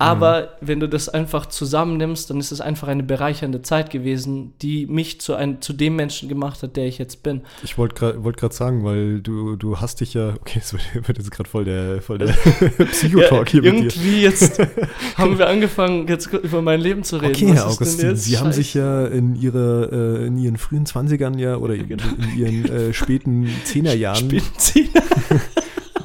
[0.00, 0.46] Aber mhm.
[0.62, 5.20] wenn du das einfach zusammennimmst, dann ist es einfach eine bereichernde Zeit gewesen, die mich
[5.20, 7.42] zu, ein, zu dem Menschen gemacht hat, der ich jetzt bin.
[7.62, 11.30] Ich wollte gerade wollt sagen, weil du, du hast dich ja, okay, es wird jetzt
[11.30, 12.28] gerade voll der, voll der
[12.92, 14.20] Psychotalk ja, hier Irgendwie mit dir.
[14.22, 14.58] jetzt
[15.16, 17.34] haben wir angefangen, jetzt über mein Leben zu reden.
[17.34, 21.58] Okay, Herr Augustin, Sie haben sich ja in, ihrer, äh, in Ihren frühen 20ern ja,
[21.58, 22.04] oder genau.
[22.22, 24.30] in Ihren äh, späten Zehnerjahren.
[24.30, 25.02] Späten Zehner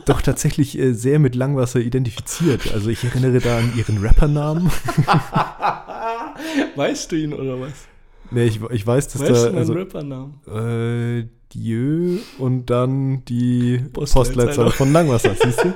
[0.10, 2.74] doch tatsächlich äh, sehr mit Langwasser identifiziert.
[2.74, 4.70] Also ich erinnere da an ihren Rappernamen.
[6.76, 7.74] weißt du ihn oder was?
[8.32, 9.50] Nee, ich, ich weiß, dass weißt da.
[9.50, 10.34] Du also, Rappernamen?
[10.48, 15.74] Äh, Dieu und dann die Postleitzahl von Langwasser, siehst du?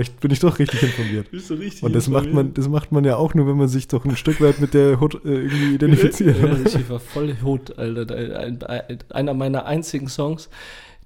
[0.00, 1.30] ich, bin ich doch richtig informiert.
[1.30, 3.68] Bist du richtig Und das macht, man, das macht man ja auch nur, wenn man
[3.68, 6.36] sich doch ein Stück weit mit der Hood äh, irgendwie identifiziert.
[6.40, 8.14] ja, ich war voll Hood, Alter.
[8.14, 10.50] Ein, ein, einer meiner einzigen Songs,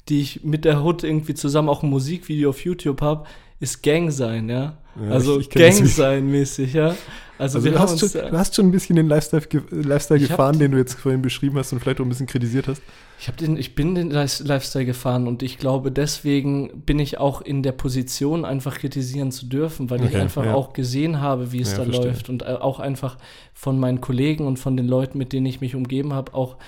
[0.08, 3.26] die ich mit der Hood irgendwie zusammen auch ein Musikvideo auf YouTube habe,
[3.60, 4.78] ist Gang sein, ja.
[5.00, 6.96] ja also ich, ich Gang sein mäßig, ja.
[7.38, 10.60] Also, also du, hast schon, du, hast schon, ein bisschen den Lifestyle, Lifestyle gefahren, hab,
[10.60, 12.82] den du jetzt vorhin beschrieben hast und vielleicht auch ein bisschen kritisiert hast.
[13.18, 17.40] Ich, hab den, ich bin den Lifestyle gefahren und ich glaube, deswegen bin ich auch
[17.40, 20.54] in der Position, einfach kritisieren zu dürfen, weil okay, ich einfach ja.
[20.54, 22.06] auch gesehen habe, wie es ja, da verstehe.
[22.06, 23.16] läuft und äh, auch einfach
[23.54, 26.58] von meinen Kollegen und von den Leuten, mit denen ich mich umgeben habe, auch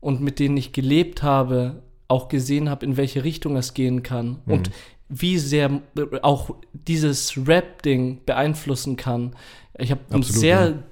[0.00, 4.40] und mit denen ich gelebt habe, auch gesehen habe, in welche Richtung es gehen kann
[4.46, 4.52] mhm.
[4.52, 4.70] und
[5.08, 5.82] wie sehr
[6.22, 9.34] auch dieses Rap-Ding beeinflussen kann.
[9.78, 10.82] Ich habe einen sehr ja.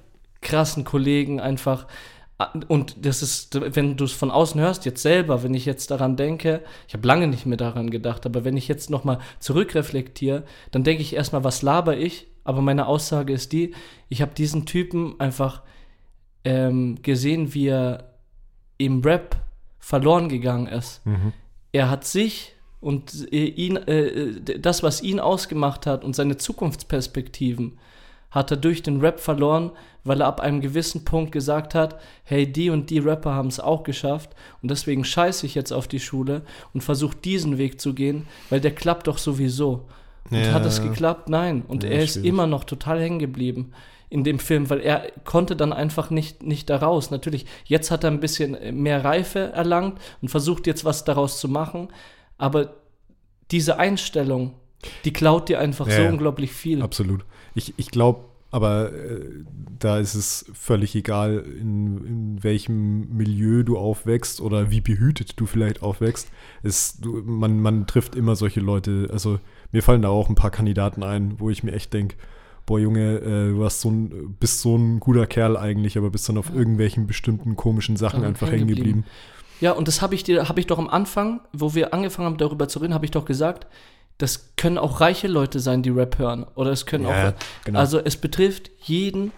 [0.41, 1.87] krassen Kollegen einfach.
[2.67, 6.15] Und das ist, wenn du es von außen hörst, jetzt selber, wenn ich jetzt daran
[6.15, 10.83] denke, ich habe lange nicht mehr daran gedacht, aber wenn ich jetzt nochmal zurückreflektiere, dann
[10.83, 12.27] denke ich erstmal, was laber ich?
[12.43, 13.73] Aber meine Aussage ist die,
[14.07, 15.63] ich habe diesen Typen einfach
[16.43, 18.13] ähm, gesehen, wie er
[18.77, 19.46] im Rap
[19.87, 20.99] verloren gegangen ist.
[21.05, 21.31] Mhm.
[21.71, 27.79] Er hat sich und äh, ihn, äh, das, was ihn ausgemacht hat und seine Zukunftsperspektiven,
[28.29, 29.71] hat er durch den Rap verloren,
[30.03, 33.61] weil er ab einem gewissen Punkt gesagt hat, hey, die und die Rapper haben es
[33.61, 36.41] auch geschafft und deswegen scheiße ich jetzt auf die Schule
[36.73, 39.85] und versuche diesen Weg zu gehen, weil der klappt doch sowieso.
[40.29, 40.53] Und ja.
[40.53, 41.29] hat es geklappt?
[41.29, 41.63] Nein.
[41.67, 42.29] Und ja, er ist schwierig.
[42.29, 43.71] immer noch total hängen geblieben
[44.09, 47.11] in dem Film, weil er konnte dann einfach nicht, nicht daraus.
[47.11, 51.49] Natürlich, jetzt hat er ein bisschen mehr Reife erlangt und versucht jetzt was daraus zu
[51.49, 51.89] machen,
[52.37, 52.75] aber
[53.51, 54.53] diese Einstellung,
[55.03, 56.81] die klaut dir einfach ja, so unglaublich viel.
[56.81, 57.25] Absolut.
[57.55, 59.43] Ich, ich glaube, aber äh,
[59.79, 65.45] da ist es völlig egal, in, in, welchem Milieu du aufwächst oder wie behütet du
[65.45, 66.29] vielleicht aufwächst.
[66.63, 69.09] Es, du, man, man trifft immer solche Leute.
[69.11, 69.39] Also
[69.71, 72.15] mir fallen da auch ein paar Kandidaten ein, wo ich mir echt denke,
[72.65, 76.29] boah Junge, äh, du hast so ein, bist so ein guter Kerl eigentlich, aber bist
[76.29, 79.05] dann auf irgendwelchen bestimmten komischen Sachen ja, einfach hängen geblieben.
[79.59, 82.37] Ja, und das habe ich dir, habe ich doch am Anfang, wo wir angefangen haben,
[82.37, 83.67] darüber zu reden, habe ich doch gesagt,
[84.17, 86.45] das können auch reiche Leute sein, die Rap hören.
[86.55, 87.33] Oder es können ja, auch.
[87.65, 87.79] Genau.
[87.79, 89.31] Also es betrifft jeden.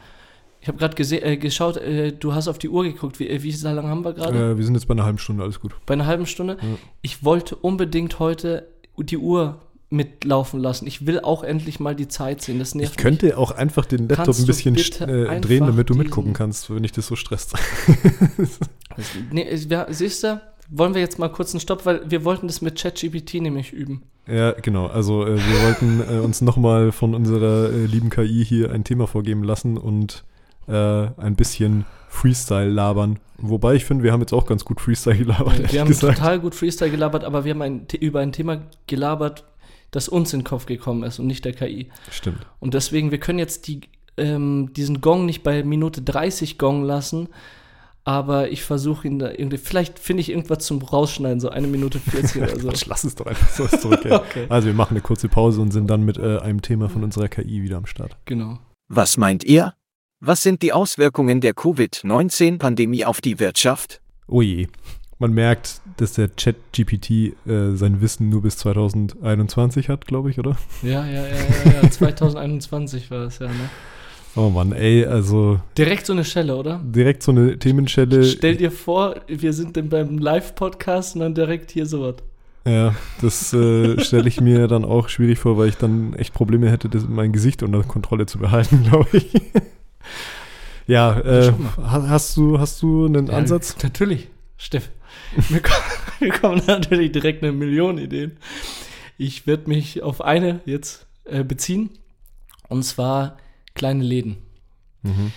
[0.61, 3.19] Ich habe gerade äh, geschaut, äh, du hast auf die Uhr geguckt.
[3.19, 4.51] Wie, äh, wie lange haben wir gerade?
[4.51, 5.75] Äh, wir sind jetzt bei einer halben Stunde, alles gut.
[5.85, 6.57] Bei einer halben Stunde?
[6.61, 6.67] Ja.
[7.01, 10.85] Ich wollte unbedingt heute die Uhr mitlaufen lassen.
[10.85, 12.59] Ich will auch endlich mal die Zeit sehen.
[12.59, 13.35] Das nervt ich könnte mich.
[13.35, 16.91] auch einfach den Laptop kannst ein bisschen äh, drehen, damit du mitgucken kannst, wenn ich
[16.91, 17.55] das so stresst.
[19.31, 19.47] nee,
[19.89, 23.35] siehst du, wollen wir jetzt mal kurz einen Stopp, weil wir wollten das mit ChatGPT
[23.35, 24.03] nämlich üben.
[24.27, 24.85] Ja, genau.
[24.87, 29.07] Also äh, wir wollten äh, uns nochmal von unserer äh, lieben KI hier ein Thema
[29.07, 30.23] vorgeben lassen und
[30.67, 33.17] äh, ein bisschen Freestyle labern.
[33.37, 35.71] Wobei ich finde, wir haben jetzt auch ganz gut Freestyle gelabert.
[35.71, 36.17] Wir haben gesagt.
[36.17, 39.45] total gut Freestyle gelabert, aber wir haben ein, über ein Thema gelabert,
[39.91, 41.89] das uns in den Kopf gekommen ist und nicht der KI.
[42.11, 42.45] Stimmt.
[42.59, 43.81] Und deswegen, wir können jetzt die,
[44.17, 47.29] ähm, diesen Gong nicht bei Minute 30 Gong lassen,
[48.03, 51.99] aber ich versuche ihn da irgendwie, vielleicht finde ich irgendwas zum Rausschneiden, so eine Minute
[51.99, 52.71] 40 oder so.
[52.87, 54.03] lass es doch einfach so zurück.
[54.05, 54.21] Ja.
[54.21, 54.45] okay.
[54.49, 57.27] Also wir machen eine kurze Pause und sind dann mit äh, einem Thema von unserer
[57.27, 58.17] KI wieder am Start.
[58.25, 58.59] Genau.
[58.87, 59.73] Was meint ihr?
[60.21, 64.01] Was sind die Auswirkungen der Covid-19-Pandemie auf die Wirtschaft?
[64.27, 64.67] Oh je
[65.19, 67.09] man merkt, dass der Chat-GPT
[67.45, 70.57] äh, sein Wissen nur bis 2021 hat, glaube ich, oder?
[70.81, 71.91] Ja, ja, ja, ja, ja.
[71.91, 73.69] 2021 war das ja, ne?
[74.35, 75.59] Oh Mann, ey, also.
[75.77, 76.79] Direkt so eine Schelle, oder?
[76.83, 78.23] Direkt so eine Themenschelle.
[78.23, 82.15] Stell dir vor, wir sind dann beim Live-Podcast und dann direkt hier sowas.
[82.65, 86.69] Ja, das äh, stelle ich mir dann auch schwierig vor, weil ich dann echt Probleme
[86.69, 89.31] hätte, das, mein Gesicht unter Kontrolle zu behalten, glaube ich.
[90.87, 91.51] ja, äh,
[91.81, 93.75] hast du, hast du einen ja, Ansatz?
[93.81, 94.91] Natürlich, Steff.
[95.49, 95.83] Mir, kommen,
[96.19, 98.37] mir kommen natürlich direkt eine Million Ideen.
[99.17, 101.89] Ich werde mich auf eine jetzt äh, beziehen.
[102.69, 103.37] Und zwar
[103.73, 104.37] kleine Läden.
[105.01, 105.31] Mhm.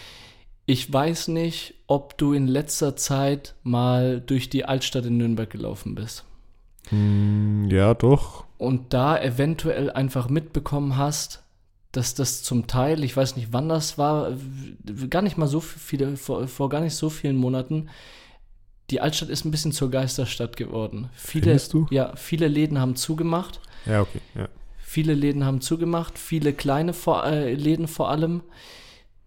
[0.66, 5.94] Ich weiß nicht, ob du in letzter Zeit mal durch die Altstadt in Nürnberg gelaufen
[5.94, 6.24] bist.
[6.90, 8.44] Mm, ja, doch.
[8.58, 11.42] Und da eventuell einfach mitbekommen hast,
[11.90, 14.32] dass das zum Teil, ich weiß nicht wann das war,
[15.10, 17.90] gar nicht mal so viele, vor, vor gar nicht so vielen Monaten,
[18.92, 21.08] die Altstadt ist ein bisschen zur Geisterstadt geworden.
[21.14, 21.86] Viele, du?
[21.90, 23.58] Ja, viele Läden haben zugemacht.
[23.86, 24.20] Ja, okay.
[24.34, 24.48] Ja.
[24.76, 28.42] Viele Läden haben zugemacht, viele kleine vor, äh, Läden vor allem.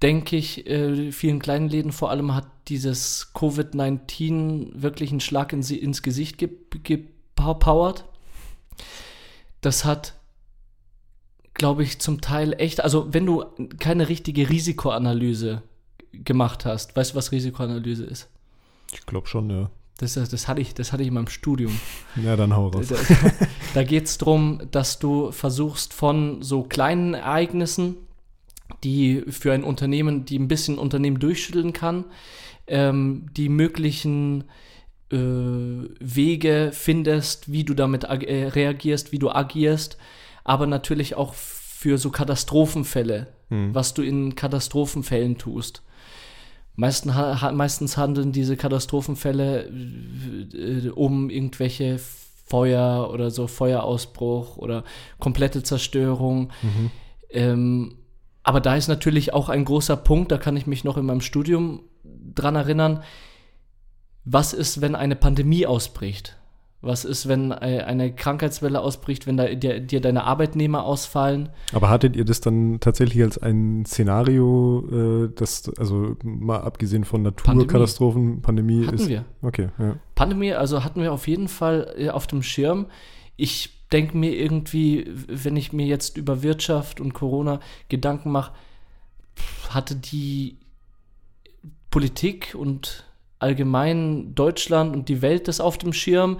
[0.03, 5.63] Denke ich, äh, vielen kleinen Läden vor allem hat dieses Covid-19 wirklich einen Schlag in,
[5.63, 8.05] ins Gesicht gepowert.
[9.61, 10.13] Das hat,
[11.55, 13.45] glaube ich, zum Teil echt, also wenn du
[13.79, 15.63] keine richtige Risikoanalyse
[16.11, 18.29] gemacht hast, weißt du, was Risikoanalyse ist?
[18.93, 19.69] Ich glaube schon, ja.
[19.97, 21.79] Das, das, hatte ich, das hatte ich in meinem Studium.
[22.21, 22.93] Ja, dann hau raus.
[23.73, 27.97] Da geht es darum, dass du versuchst von so kleinen Ereignissen,
[28.83, 32.05] die für ein Unternehmen, die ein bisschen Unternehmen durchschütteln kann,
[32.67, 34.45] ähm, die möglichen
[35.11, 39.97] äh, Wege findest, wie du damit äh, reagierst, wie du agierst,
[40.43, 43.75] aber natürlich auch für so Katastrophenfälle, hm.
[43.75, 45.83] was du in Katastrophenfällen tust.
[46.75, 49.69] Meisten, ha, meistens handeln diese Katastrophenfälle
[50.53, 51.99] äh, um irgendwelche
[52.45, 54.83] Feuer oder so Feuerausbruch oder
[55.19, 56.51] komplette Zerstörung.
[56.61, 56.91] Mhm.
[57.29, 57.95] Ähm,
[58.43, 61.21] aber da ist natürlich auch ein großer Punkt, da kann ich mich noch in meinem
[61.21, 63.03] Studium dran erinnern,
[64.23, 66.37] was ist, wenn eine Pandemie ausbricht?
[66.85, 71.49] Was ist, wenn eine Krankheitswelle ausbricht, wenn da dir, dir, deine Arbeitnehmer ausfallen?
[71.73, 77.23] Aber hattet ihr das dann tatsächlich als ein Szenario, äh, das, also mal abgesehen von
[77.23, 79.09] Naturkatastrophen, Pandemie, Pandemie hatten ist?
[79.09, 79.25] wir.
[79.41, 79.95] Okay, ja.
[80.13, 82.85] Pandemie, also hatten wir auf jeden Fall äh, auf dem Schirm.
[83.35, 88.51] Ich denke mir irgendwie, wenn ich mir jetzt über Wirtschaft und Corona Gedanken mache,
[89.69, 90.57] hatte die
[91.89, 93.05] Politik und
[93.39, 96.39] allgemein Deutschland und die Welt das auf dem Schirm?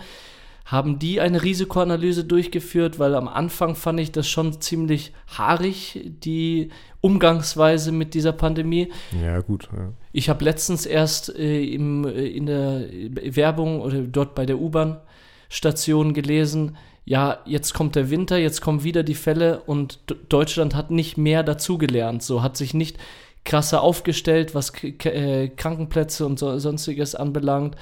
[0.66, 2.98] Haben die eine Risikoanalyse durchgeführt?
[2.98, 6.70] Weil am Anfang fand ich das schon ziemlich haarig, die
[7.02, 8.92] Umgangsweise mit dieser Pandemie.
[9.24, 9.70] Ja, gut.
[9.72, 9.94] Ja.
[10.12, 16.14] Ich habe letztens erst äh, im, äh, in der Werbung oder dort bei der U-Bahn-Station
[16.14, 16.76] gelesen,
[17.08, 20.00] ja, jetzt kommt der Winter, jetzt kommen wieder die Fälle und
[20.30, 22.24] Deutschland hat nicht mehr dazugelernt.
[22.24, 22.98] So hat sich nicht
[23.44, 27.76] krasser aufgestellt, was äh, Krankenplätze und so, sonstiges anbelangt.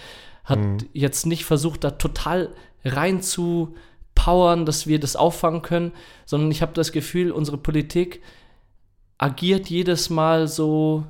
[0.44, 0.78] Hat mhm.
[0.92, 2.50] jetzt nicht versucht, da total
[2.84, 3.76] rein zu
[4.16, 5.92] powern, dass wir das auffangen können,
[6.26, 8.22] sondern ich habe das Gefühl, unsere Politik
[9.18, 11.06] agiert jedes Mal so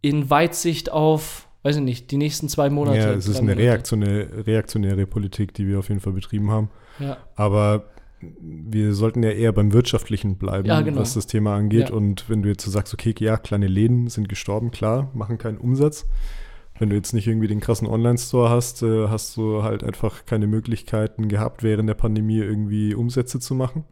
[0.00, 2.98] in Weitsicht auf, weiß ich nicht, die nächsten zwei Monate.
[2.98, 6.70] Ja, es ist eine reaktionäre, reaktionäre Politik, die wir auf jeden Fall betrieben haben.
[6.98, 7.18] Ja.
[7.36, 7.84] Aber
[8.40, 11.00] wir sollten ja eher beim Wirtschaftlichen bleiben, ja, genau.
[11.00, 11.90] was das Thema angeht.
[11.90, 11.94] Ja.
[11.94, 15.58] Und wenn du jetzt so sagst, okay, ja, kleine Läden sind gestorben, klar, machen keinen
[15.58, 16.06] Umsatz.
[16.82, 20.48] Wenn du jetzt nicht irgendwie den krassen Online-Store hast, äh, hast du halt einfach keine
[20.48, 23.84] Möglichkeiten gehabt, während der Pandemie irgendwie Umsätze zu machen.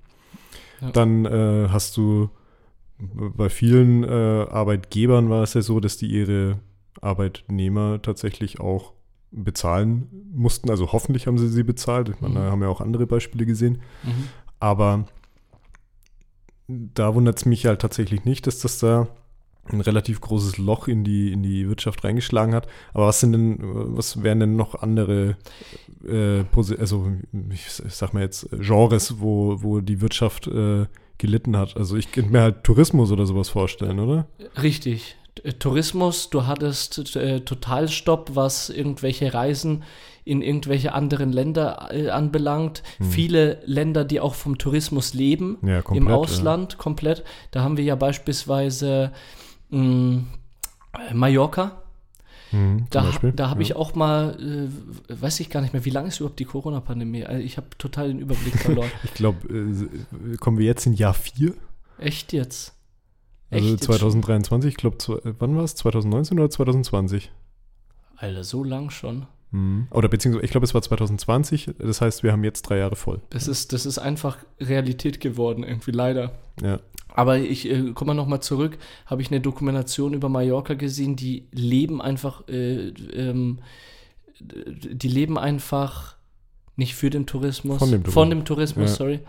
[0.80, 0.90] Ja.
[0.90, 2.30] Dann äh, hast du
[2.98, 4.08] bei vielen äh,
[4.50, 6.58] Arbeitgebern war es ja so, dass die ihre
[7.00, 8.92] Arbeitnehmer tatsächlich auch
[9.30, 10.68] bezahlen mussten.
[10.68, 12.08] Also hoffentlich haben sie sie bezahlt.
[12.08, 12.38] Ich meine, mhm.
[12.38, 13.82] da haben wir auch andere Beispiele gesehen.
[14.02, 14.24] Mhm.
[14.58, 15.04] Aber
[16.66, 19.06] da wundert es mich halt tatsächlich nicht, dass das da
[19.64, 22.66] ein relativ großes Loch in die, in die Wirtschaft reingeschlagen hat.
[22.92, 25.36] Aber was sind denn, was wären denn noch andere,
[26.06, 26.44] äh,
[26.78, 27.12] also
[27.52, 30.86] ich sag mal jetzt Genres, wo, wo die Wirtschaft äh,
[31.18, 31.76] gelitten hat?
[31.76, 34.26] Also ich könnte mir halt Tourismus oder sowas vorstellen, oder?
[34.62, 35.16] Richtig.
[35.58, 39.84] Tourismus, du hattest äh, Totalstopp, was irgendwelche Reisen
[40.24, 42.82] in irgendwelche anderen Länder äh, anbelangt.
[42.98, 43.10] Hm.
[43.10, 46.78] Viele Länder, die auch vom Tourismus leben, ja, komplett, im Ausland ja.
[46.78, 47.24] komplett.
[47.52, 49.12] Da haben wir ja beispielsweise
[49.70, 50.26] mh, hm,
[51.14, 51.82] Mallorca.
[52.50, 53.66] Hm, da da habe ja.
[53.66, 57.24] ich auch mal, äh, weiß ich gar nicht mehr, wie lange ist überhaupt die Corona-Pandemie?
[57.24, 58.90] Also ich habe total den Überblick verloren.
[59.04, 61.54] ich glaube, äh, kommen wir jetzt in Jahr 4?
[61.98, 62.74] Echt jetzt?
[63.50, 64.96] Also Echt 2023, ich glaube,
[65.38, 65.74] wann war es?
[65.76, 67.30] 2019 oder 2020?
[68.16, 69.26] Alter, so lang schon.
[69.50, 69.88] Mhm.
[69.90, 73.20] Oder beziehungsweise, ich glaube, es war 2020, das heißt, wir haben jetzt drei Jahre voll.
[73.30, 76.32] Das ist, das ist einfach Realität geworden, irgendwie leider.
[76.62, 76.80] Ja.
[77.14, 81.48] Aber ich äh, komme mal nochmal zurück, habe ich eine Dokumentation über Mallorca gesehen, die
[81.52, 83.58] leben einfach, äh, ähm,
[84.40, 86.16] die leben einfach
[86.76, 88.96] nicht für den Tourismus, von dem Tourismus, von dem Tourismus ja.
[88.96, 89.20] sorry.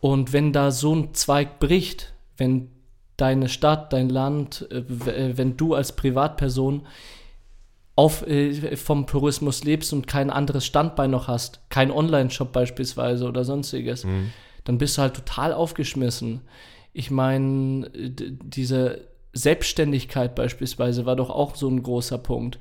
[0.00, 2.68] Und wenn da so ein Zweig bricht, wenn
[3.16, 4.78] deine Stadt, dein Land, äh,
[5.10, 6.86] äh, wenn du als Privatperson
[7.96, 13.44] auf, äh, vom Tourismus lebst und kein anderes Standbein noch hast, kein Online-Shop beispielsweise oder
[13.44, 14.32] sonstiges, mhm.
[14.64, 16.40] dann bist du halt total aufgeschmissen.
[16.94, 22.60] Ich meine, diese Selbstständigkeit beispielsweise war doch auch so ein großer Punkt.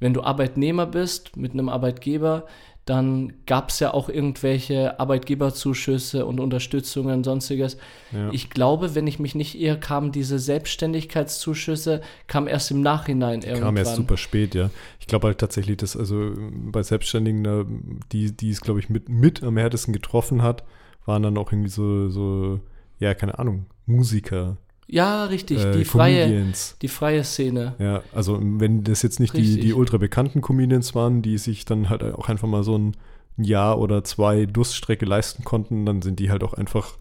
[0.00, 2.46] Wenn du Arbeitnehmer bist mit einem Arbeitgeber,
[2.86, 7.78] dann gab es ja auch irgendwelche Arbeitgeberzuschüsse und Unterstützungen und sonstiges.
[8.12, 8.30] Ja.
[8.30, 13.46] Ich glaube, wenn ich mich nicht irre, kamen diese Selbstständigkeitszuschüsse, kam erst im Nachhinein die
[13.46, 13.74] irgendwann.
[13.74, 14.70] Kam erst super spät, ja.
[15.00, 19.42] Ich glaube halt tatsächlich, dass also bei Selbstständigen, die, die es, glaube ich, mit, mit
[19.42, 20.64] am härtesten getroffen hat,
[21.06, 22.60] waren dann auch irgendwie so, so
[22.98, 27.74] ja, keine Ahnung, Musiker, ja, richtig, äh, die, freie, die freie Szene.
[27.78, 31.88] Ja, also wenn das jetzt nicht die, die ultra bekannten Comedians waren, die sich dann
[31.88, 32.96] halt auch einfach mal so ein
[33.36, 36.98] Jahr oder zwei Durststrecke leisten konnten, dann sind die halt auch einfach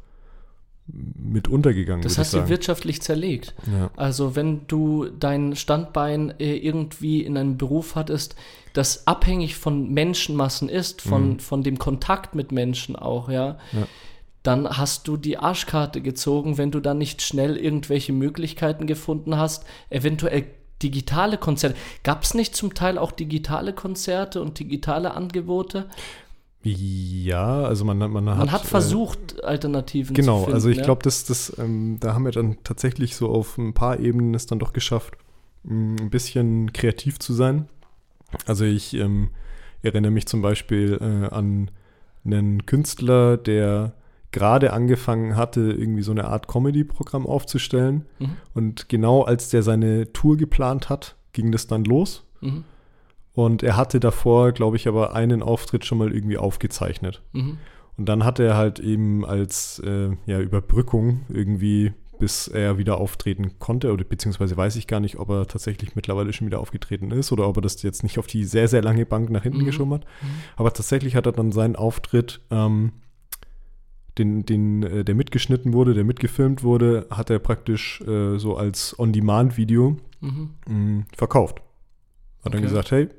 [0.88, 2.02] mit untergegangen.
[2.02, 3.56] Das hast du wirtschaftlich zerlegt.
[3.72, 3.90] Ja.
[3.96, 8.36] Also wenn du dein Standbein äh, irgendwie in einem Beruf hattest,
[8.74, 11.40] das abhängig von Menschenmassen ist, von, mhm.
[11.40, 13.88] von dem Kontakt mit Menschen auch, ja, ja,
[14.44, 19.66] dann hast du die Arschkarte gezogen, wenn du dann nicht schnell irgendwelche Möglichkeiten gefunden hast,
[19.90, 20.46] eventuell
[20.82, 21.78] digitale Konzerte.
[22.04, 25.88] Gab es nicht zum Teil auch digitale Konzerte und digitale Angebote?
[26.66, 28.52] Ja, also man, man, man hat.
[28.52, 30.46] hat äh, versucht, äh, Alternativen genau, zu finden.
[30.46, 30.84] Genau, also ich ja?
[30.84, 34.46] glaube, das, das, ähm, da haben wir dann tatsächlich so auf ein paar Ebenen es
[34.46, 35.16] dann doch geschafft,
[35.64, 37.68] mm, ein bisschen kreativ zu sein.
[38.46, 39.30] Also ich ähm,
[39.82, 41.70] erinnere mich zum Beispiel äh, an
[42.26, 43.94] einen Künstler, der
[44.34, 48.06] gerade angefangen hatte, irgendwie so eine Art Comedy-Programm aufzustellen.
[48.20, 48.36] Mhm.
[48.54, 52.26] Und genau als der seine Tour geplant hat, ging das dann los.
[52.42, 52.66] Mhm.
[53.34, 57.22] Und er hatte davor, glaube ich, aber einen Auftritt schon mal irgendwie aufgezeichnet.
[57.32, 57.58] Mhm.
[57.98, 63.60] Und dann hat er halt eben als äh, ja, Überbrückung irgendwie, bis er wieder auftreten
[63.60, 67.32] konnte, oder beziehungsweise weiß ich gar nicht, ob er tatsächlich mittlerweile schon wieder aufgetreten ist
[67.32, 69.66] oder ob er das jetzt nicht auf die sehr, sehr lange Bank nach hinten mhm.
[69.66, 70.06] geschoben hat.
[70.06, 70.28] Mhm.
[70.56, 72.94] Aber tatsächlich hat er dann seinen Auftritt, ähm,
[74.18, 78.98] den, den, äh, der mitgeschnitten wurde, der mitgefilmt wurde, hat er praktisch äh, so als
[79.00, 80.50] On-Demand-Video mhm.
[80.68, 81.58] Mm, verkauft.
[82.40, 82.52] Hat okay.
[82.54, 83.10] dann gesagt, hey,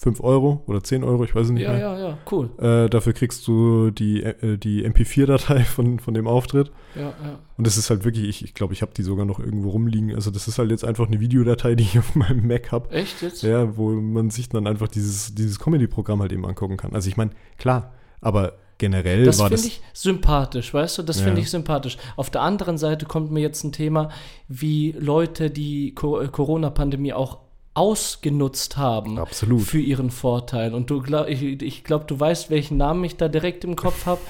[0.00, 1.80] 5 Euro oder 10 Euro, ich weiß es nicht ja, mehr.
[1.80, 2.48] Ja, ja, cool.
[2.58, 6.72] Äh, dafür kriegst du die, äh, die MP4-Datei von, von dem Auftritt.
[6.94, 7.38] Ja, ja.
[7.58, 9.68] Und das ist halt wirklich, ich glaube, ich, glaub, ich habe die sogar noch irgendwo
[9.68, 10.14] rumliegen.
[10.14, 12.90] Also das ist halt jetzt einfach eine Videodatei, die ich auf meinem Mac habe.
[12.92, 13.42] Echt jetzt?
[13.42, 16.94] Ja, wo man sich dann einfach dieses, dieses Comedy-Programm halt eben angucken kann.
[16.94, 17.92] Also ich meine, klar,
[18.22, 19.62] aber generell das war das.
[19.62, 21.02] Das finde ich sympathisch, weißt du?
[21.02, 21.26] Das ja.
[21.26, 21.96] finde ich sympathisch.
[22.16, 24.08] Auf der anderen Seite kommt mir jetzt ein Thema,
[24.48, 27.38] wie Leute die äh, Corona-Pandemie auch
[27.74, 29.62] ausgenutzt haben Absolut.
[29.62, 30.74] für ihren Vorteil.
[30.74, 34.06] Und du glaub, ich, ich glaube, du weißt, welchen Namen ich da direkt im Kopf
[34.06, 34.20] habe.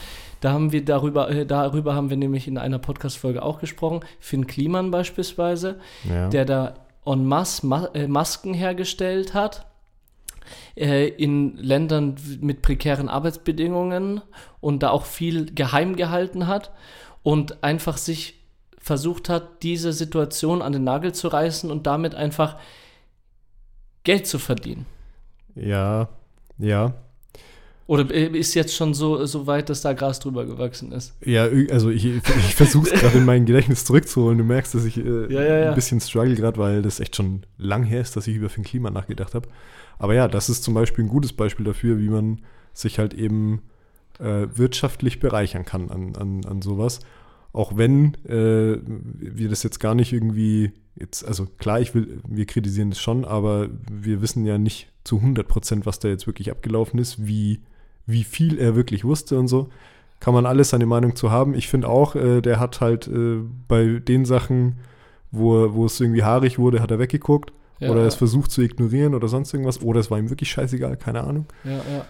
[0.40, 4.00] Da haben wir darüber, äh, darüber haben wir nämlich in einer Podcast-Folge auch gesprochen.
[4.18, 5.78] Finn Kliman beispielsweise,
[6.08, 6.28] ja.
[6.28, 6.74] der da
[7.06, 9.69] en masse Ma äh, Masken hergestellt hat
[10.76, 14.20] äh, in Ländern mit prekären Arbeitsbedingungen
[14.60, 16.72] und da auch viel geheim gehalten hat
[17.22, 18.40] und einfach sich
[18.78, 22.56] versucht hat, diese Situation an den Nagel zu reißen und damit einfach
[24.04, 24.86] Geld zu verdienen.
[25.54, 26.08] Ja,
[26.58, 26.94] ja.
[27.90, 31.12] Oder ist jetzt schon so, so weit, dass da Gras drüber gewachsen ist?
[31.24, 34.38] Ja, also ich, ich versuche es gerade in mein Gedächtnis zurückzuholen.
[34.38, 35.68] Du merkst, dass ich äh, ja, ja, ja.
[35.70, 38.62] ein bisschen struggle gerade, weil das echt schon lang her ist, dass ich über Finn
[38.62, 39.48] Klima nachgedacht habe.
[40.00, 42.40] Aber ja, das ist zum Beispiel ein gutes Beispiel dafür, wie man
[42.72, 43.60] sich halt eben
[44.18, 47.00] äh, wirtschaftlich bereichern kann an, an, an sowas.
[47.52, 52.46] Auch wenn äh, wir das jetzt gar nicht irgendwie jetzt, also klar, ich will, wir
[52.46, 56.50] kritisieren das schon, aber wir wissen ja nicht zu 100 Prozent, was da jetzt wirklich
[56.50, 57.60] abgelaufen ist, wie,
[58.06, 59.68] wie viel er wirklich wusste und so.
[60.18, 61.54] Kann man alles seine Meinung zu haben.
[61.54, 64.76] Ich finde auch, äh, der hat halt äh, bei den Sachen,
[65.30, 67.52] wo, wo es irgendwie haarig wurde, hat er weggeguckt.
[67.80, 69.82] Ja, oder es versucht zu ignorieren oder sonst irgendwas.
[69.82, 71.46] Oder es war ihm wirklich scheißegal, keine Ahnung.
[71.64, 72.06] Ja, ja.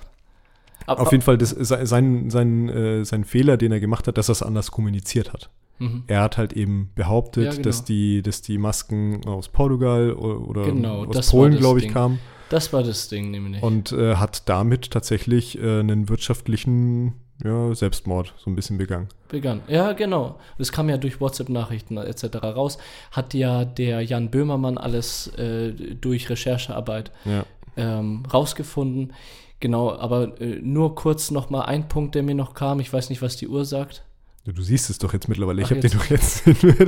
[0.87, 4.29] Ab, Auf jeden Fall das, sein, sein, äh, sein Fehler, den er gemacht hat, dass
[4.29, 5.51] er es anders kommuniziert hat.
[5.79, 6.05] Mhm.
[6.07, 7.63] Er hat halt eben behauptet, ja, genau.
[7.63, 11.95] dass, die, dass die Masken aus Portugal oder genau, aus Polen, glaube ich, Ding.
[11.95, 12.19] kamen.
[12.49, 13.63] Das war das Ding nämlich.
[13.63, 17.15] Und äh, hat damit tatsächlich äh, einen wirtschaftlichen
[17.45, 19.09] ja, Selbstmord so ein bisschen begangen.
[19.29, 20.39] Begangen, ja, genau.
[20.59, 22.37] Das kam ja durch WhatsApp-Nachrichten etc.
[22.43, 22.79] raus.
[23.13, 27.45] Hat ja der Jan Böhmermann alles äh, durch Recherchearbeit ja.
[27.77, 29.13] ähm, rausgefunden.
[29.61, 32.81] Genau, aber äh, nur kurz nochmal ein Punkt, der mir noch kam.
[32.81, 34.05] Ich weiß nicht, was die Uhr sagt.
[34.45, 35.63] Du siehst es doch jetzt mittlerweile.
[35.63, 36.45] Ich habe den doch jetzt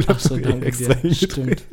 [0.09, 1.15] Ach so, danke extra dir.
[1.15, 1.65] Stimmt.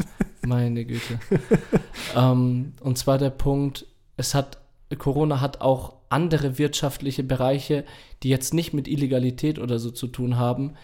[0.45, 1.19] Meine Güte.
[2.15, 3.85] ähm, und zwar der Punkt,
[4.17, 4.59] es hat,
[4.97, 7.85] Corona hat auch andere wirtschaftliche Bereiche,
[8.23, 10.75] die jetzt nicht mit Illegalität oder so zu tun haben,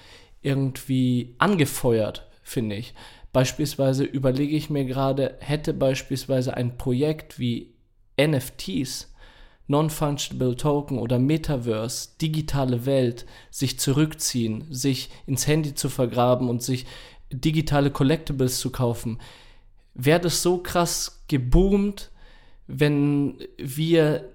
[0.41, 2.93] irgendwie angefeuert, finde ich.
[3.33, 7.73] Beispielsweise überlege ich mir gerade, hätte beispielsweise ein Projekt wie
[8.19, 9.11] NFTs
[9.67, 16.85] Non-Fungible Token oder Metaverse, digitale Welt, sich zurückziehen, sich ins Handy zu vergraben und sich
[17.31, 19.19] digitale Collectibles zu kaufen,
[19.95, 22.11] wäre das so krass geboomt,
[22.67, 24.34] wenn wir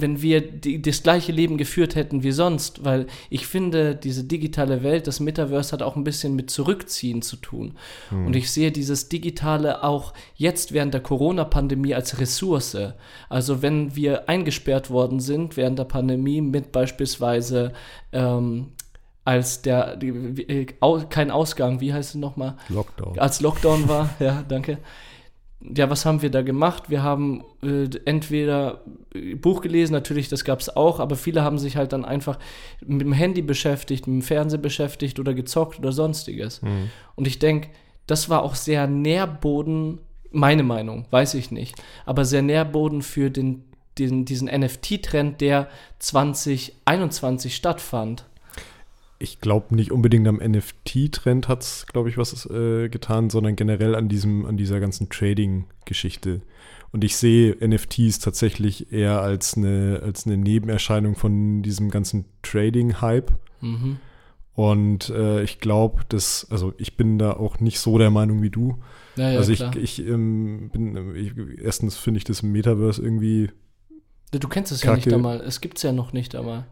[0.00, 4.82] wenn wir die, das gleiche Leben geführt hätten wie sonst, weil ich finde, diese digitale
[4.82, 7.74] Welt, das Metaverse hat auch ein bisschen mit Zurückziehen zu tun.
[8.10, 8.26] Hm.
[8.26, 12.76] Und ich sehe dieses Digitale auch jetzt während der Corona-Pandemie als Ressource.
[13.28, 17.72] Also wenn wir eingesperrt worden sind während der Pandemie mit beispielsweise
[18.12, 18.68] ähm,
[19.24, 20.66] als der äh,
[21.10, 22.56] kein Ausgang, wie heißt es nochmal?
[22.68, 23.18] Lockdown.
[23.18, 24.78] Als Lockdown war, ja, danke
[25.60, 26.84] ja, was haben wir da gemacht?
[26.88, 28.82] Wir haben äh, entweder
[29.40, 32.38] Buch gelesen, natürlich, das gab es auch, aber viele haben sich halt dann einfach
[32.84, 36.62] mit dem Handy beschäftigt, mit dem Fernseher beschäftigt oder gezockt oder sonstiges.
[36.62, 36.90] Mhm.
[37.16, 37.68] Und ich denke,
[38.06, 39.98] das war auch sehr Nährboden,
[40.30, 41.74] meine Meinung, weiß ich nicht,
[42.06, 43.64] aber sehr Nährboden für den,
[43.98, 48.26] den diesen NFT-Trend, der 2021 stattfand
[49.18, 53.94] ich glaube nicht unbedingt am NFT-Trend hat es, glaube ich, was äh, getan, sondern generell
[53.94, 56.42] an diesem, an dieser ganzen Trading-Geschichte.
[56.92, 63.32] Und ich sehe NFTs tatsächlich eher als eine, als eine Nebenerscheinung von diesem ganzen Trading-Hype.
[63.60, 63.98] Mhm.
[64.54, 68.50] Und äh, ich glaube, dass, also ich bin da auch nicht so der Meinung wie
[68.50, 68.78] du.
[69.16, 73.50] Ja, ja, also ich, ich ähm, bin, ich, erstens finde ich das Metaverse irgendwie.
[74.30, 76.66] Du kennst es ja nicht einmal, es gibt es ja noch nicht einmal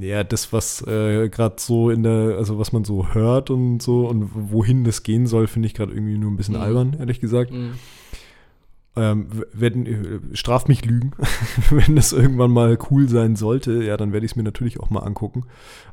[0.00, 4.08] ja, das, was äh, gerade so in der, also was man so hört und so
[4.08, 6.62] und wohin das gehen soll, finde ich gerade irgendwie nur ein bisschen mhm.
[6.62, 7.52] albern, ehrlich gesagt.
[7.52, 7.74] Mhm
[8.94, 11.12] ähm, werden, äh, straf mich Lügen.
[11.70, 14.90] Wenn das irgendwann mal cool sein sollte, ja, dann werde ich es mir natürlich auch
[14.90, 15.44] mal angucken.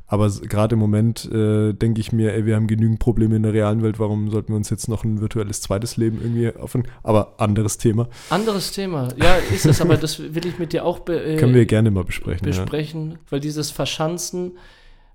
[0.06, 3.52] Aber gerade im Moment äh, denke ich mir, ey, wir haben genügend Probleme in der
[3.52, 6.82] realen Welt, warum sollten wir uns jetzt noch ein virtuelles zweites Leben irgendwie offen?
[7.02, 8.08] Aber anderes Thema.
[8.28, 11.64] Anderes Thema, ja, ist es, aber das will ich mit dir auch äh, Können wir
[11.64, 12.44] gerne mal besprechen.
[12.44, 13.18] Besprechen, ja.
[13.30, 14.58] weil dieses Verschanzen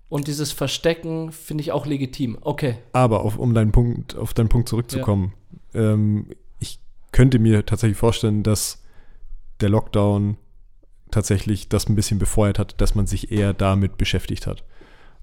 [0.07, 2.37] und dieses Verstecken finde ich auch legitim.
[2.41, 2.77] Okay.
[2.93, 5.33] Aber auf, um deinen Punkt, auf deinen Punkt zurückzukommen,
[5.73, 5.93] ja.
[5.93, 6.27] ähm,
[7.15, 8.83] könnte mir tatsächlich vorstellen, dass
[9.61, 10.35] der Lockdown
[11.11, 14.65] tatsächlich das ein bisschen befeuert hat, dass man sich eher damit beschäftigt hat.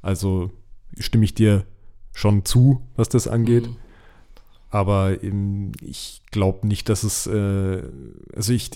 [0.01, 0.51] Also
[0.99, 1.66] stimme ich dir
[2.14, 3.66] schon zu, was das angeht.
[3.66, 3.76] Mhm.
[4.70, 7.82] Aber eben, ich glaube nicht, dass es, äh,
[8.34, 8.70] also ich,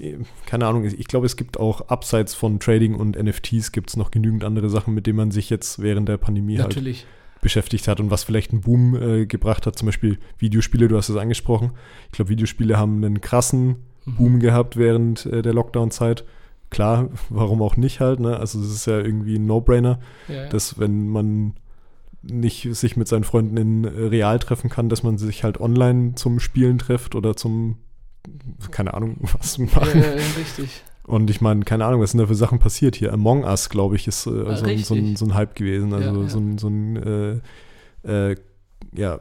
[0.44, 4.10] keine Ahnung, ich glaube, es gibt auch abseits von Trading und NFTs gibt es noch
[4.10, 7.04] genügend andere Sachen, mit denen man sich jetzt während der Pandemie halt Natürlich.
[7.04, 10.96] halt beschäftigt hat und was vielleicht einen Boom äh, gebracht hat, zum Beispiel Videospiele, du
[10.96, 11.72] hast es angesprochen.
[12.06, 14.14] Ich glaube, Videospiele haben einen krassen mhm.
[14.16, 16.24] Boom gehabt während äh, der Lockdown-Zeit.
[16.70, 18.38] Klar, warum auch nicht halt, ne?
[18.38, 20.48] Also es ist ja irgendwie ein No-Brainer, ja, ja.
[20.48, 21.54] dass wenn man
[22.22, 26.14] nicht sich mit seinen Freunden in äh, real treffen kann, dass man sich halt online
[26.16, 27.78] zum Spielen trifft oder zum
[28.70, 30.00] keine Ahnung, was machen.
[30.00, 30.82] Ja, ja, richtig.
[31.06, 33.12] Und ich meine, keine Ahnung, was sind da für Sachen passiert hier.
[33.12, 35.92] Among Us, glaube ich, ist äh, so, ein, so, ein, so, ein, Hype gewesen.
[35.92, 36.28] Also ja, ja.
[36.28, 37.42] so ein, so ein
[38.04, 38.36] äh, äh,
[38.94, 39.20] ja,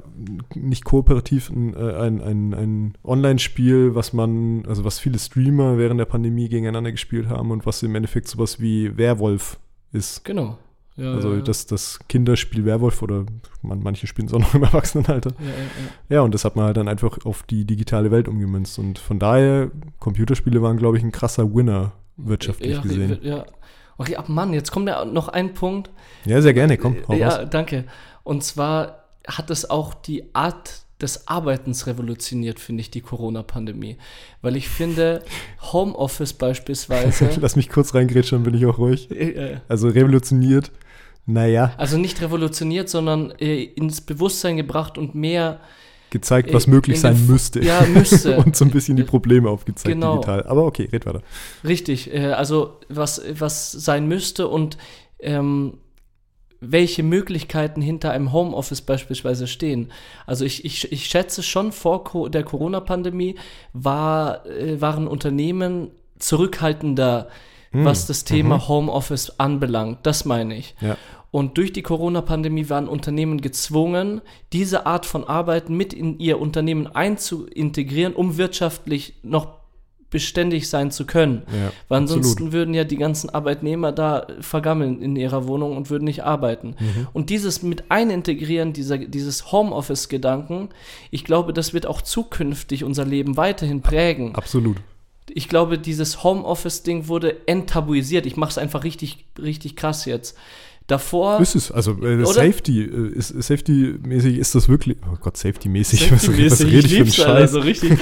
[0.56, 6.00] nicht kooperativ, ein, äh, ein, ein, ein Online-Spiel, was man, also was viele Streamer während
[6.00, 9.60] der Pandemie gegeneinander gespielt haben und was im Endeffekt sowas wie Werwolf
[9.92, 10.24] ist.
[10.24, 10.58] Genau.
[10.98, 13.26] Ja, also ja, Das, das Kinderspiel Werwolf oder
[13.62, 15.32] man, manche spielen es auch noch im Erwachsenenalter.
[15.40, 18.80] Ja, ja, und das hat man halt dann einfach auf die digitale Welt umgemünzt.
[18.80, 23.20] Und von daher, Computerspiele waren, glaube ich, ein krasser Winner wirtschaftlich gesehen.
[23.24, 23.46] Ja,
[23.98, 25.90] Okay, ab Mann, jetzt kommt ja noch ein Punkt.
[26.26, 26.98] Ja, sehr gerne, komm.
[27.10, 27.48] ja, raus.
[27.50, 27.86] danke.
[28.24, 33.98] Und zwar hat es auch die Art des Arbeitens revolutioniert, finde ich, die Corona-Pandemie.
[34.42, 35.24] Weil ich finde,
[35.74, 37.30] Homeoffice beispielsweise.
[37.40, 39.10] Lass mich kurz reingrätschen, dann bin ich auch ruhig.
[39.68, 40.72] Also revolutioniert
[41.26, 41.74] naja.
[41.78, 45.60] Also nicht revolutioniert, sondern äh, ins Bewusstsein gebracht und mehr
[46.12, 47.64] gezeigt, was äh, möglich sein müsste.
[47.64, 48.38] Ja, müsste.
[48.46, 50.16] und so ein bisschen die Probleme aufgezeigt genau.
[50.16, 50.44] digital.
[50.44, 51.22] Aber okay, red weiter.
[51.64, 54.78] Richtig, äh, also was, was sein müsste und
[55.20, 55.80] ähm,
[56.62, 59.92] welche Möglichkeiten hinter einem Homeoffice beispielsweise stehen.
[60.26, 63.36] Also ich, ich, ich schätze schon vor der Corona-Pandemie
[63.74, 67.28] war, äh, waren Unternehmen zurückhaltender
[67.76, 67.84] hm.
[67.84, 68.68] was das Thema mhm.
[68.70, 70.00] Homeoffice anbelangt.
[70.04, 70.76] Das meine ich.
[70.80, 70.98] Ja.
[71.36, 74.22] Und durch die Corona-Pandemie waren Unternehmen gezwungen,
[74.54, 79.50] diese Art von Arbeiten mit in ihr Unternehmen einzuintegrieren, um wirtschaftlich noch
[80.10, 81.42] beständig sein zu können.
[81.48, 82.54] Ja, Weil ansonsten absolut.
[82.54, 86.78] würden ja die ganzen Arbeitnehmer da vergammeln in ihrer Wohnung und würden nicht arbeiten.
[86.80, 87.08] Mhm.
[87.12, 90.70] Und dieses mit einintegrieren, dieser, dieses Homeoffice-Gedanken,
[91.12, 94.36] ich glaube, das wird auch zukünftig unser Leben weiterhin prägen.
[94.36, 94.78] Absolut
[95.34, 98.26] ich glaube, dieses Homeoffice-Ding wurde enttabuisiert.
[98.26, 100.38] Ich mache es einfach richtig, richtig krass jetzt.
[100.88, 101.40] Davor.
[101.40, 104.98] Ist es, also äh, Safety, äh, ist, Safety-mäßig ist das wirklich.
[105.12, 107.28] Oh Gott, Safety-mäßig, Safety was, was rede ich für einen Scheiß?
[107.28, 108.00] Also richtig.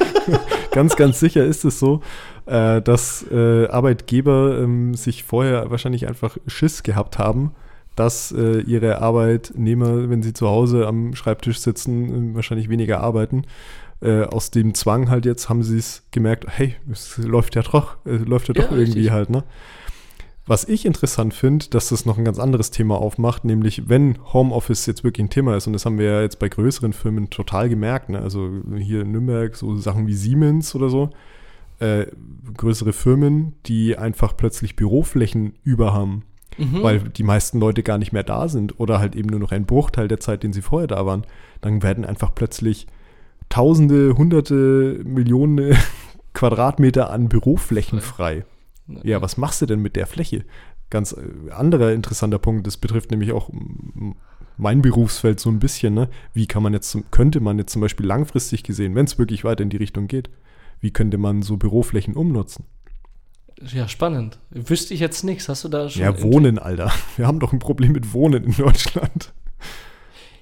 [0.70, 2.02] ganz, ganz sicher ist es so,
[2.46, 7.52] äh, dass äh, Arbeitgeber ähm, sich vorher wahrscheinlich einfach Schiss gehabt haben,
[7.96, 13.44] dass äh, ihre Arbeitnehmer, wenn sie zu Hause am Schreibtisch sitzen, äh, wahrscheinlich weniger arbeiten
[14.00, 17.96] äh, aus dem Zwang halt jetzt haben sie es gemerkt, hey, es läuft ja doch,
[18.04, 19.10] äh, läuft ja doch ja, irgendwie richtig.
[19.10, 19.44] halt, ne?
[20.48, 24.86] Was ich interessant finde, dass das noch ein ganz anderes Thema aufmacht, nämlich wenn Homeoffice
[24.86, 27.68] jetzt wirklich ein Thema ist, und das haben wir ja jetzt bei größeren Firmen total
[27.68, 28.20] gemerkt, ne?
[28.20, 31.10] also hier in Nürnberg so Sachen wie Siemens oder so,
[31.80, 32.06] äh,
[32.56, 36.22] größere Firmen, die einfach plötzlich Büroflächen über haben,
[36.58, 36.80] mhm.
[36.80, 39.66] weil die meisten Leute gar nicht mehr da sind oder halt eben nur noch ein
[39.66, 41.24] Bruchteil der Zeit, den sie vorher da waren,
[41.60, 42.86] dann werden einfach plötzlich
[43.48, 45.76] Tausende, Hunderte, Millionen
[46.34, 48.44] Quadratmeter an Büroflächen frei.
[49.02, 50.44] Ja, was machst du denn mit der Fläche?
[50.90, 53.50] Ganz äh, anderer interessanter Punkt, das betrifft nämlich auch
[54.56, 56.08] mein Berufsfeld so ein bisschen, ne?
[56.32, 59.62] Wie kann man jetzt, könnte man jetzt zum Beispiel langfristig gesehen, wenn es wirklich weiter
[59.62, 60.30] in die Richtung geht,
[60.80, 62.64] wie könnte man so Büroflächen umnutzen?
[63.62, 64.38] Ja, spannend.
[64.50, 65.48] Wüsste ich jetzt nichts.
[65.48, 66.02] Hast du da schon.
[66.02, 66.92] Ja, Wohnen, Alter.
[67.16, 69.32] Wir haben doch ein Problem mit Wohnen in Deutschland.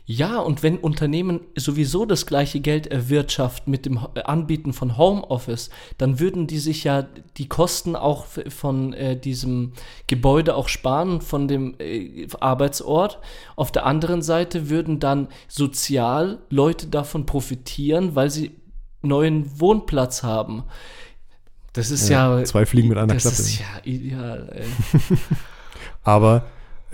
[0.06, 6.20] Ja, und wenn Unternehmen sowieso das gleiche Geld erwirtschaften mit dem Anbieten von Homeoffice, dann
[6.20, 7.06] würden die sich ja
[7.38, 9.72] die Kosten auch von äh, diesem
[10.06, 13.18] Gebäude auch sparen, von dem äh, Arbeitsort.
[13.56, 18.50] Auf der anderen Seite würden dann sozial Leute davon profitieren, weil sie
[19.00, 20.64] neuen Wohnplatz haben.
[21.72, 22.38] Das ist ja.
[22.38, 23.36] ja zwei Fliegen mit einer das Klappe.
[23.38, 24.64] Das ist ja ideal.
[26.02, 26.44] Aber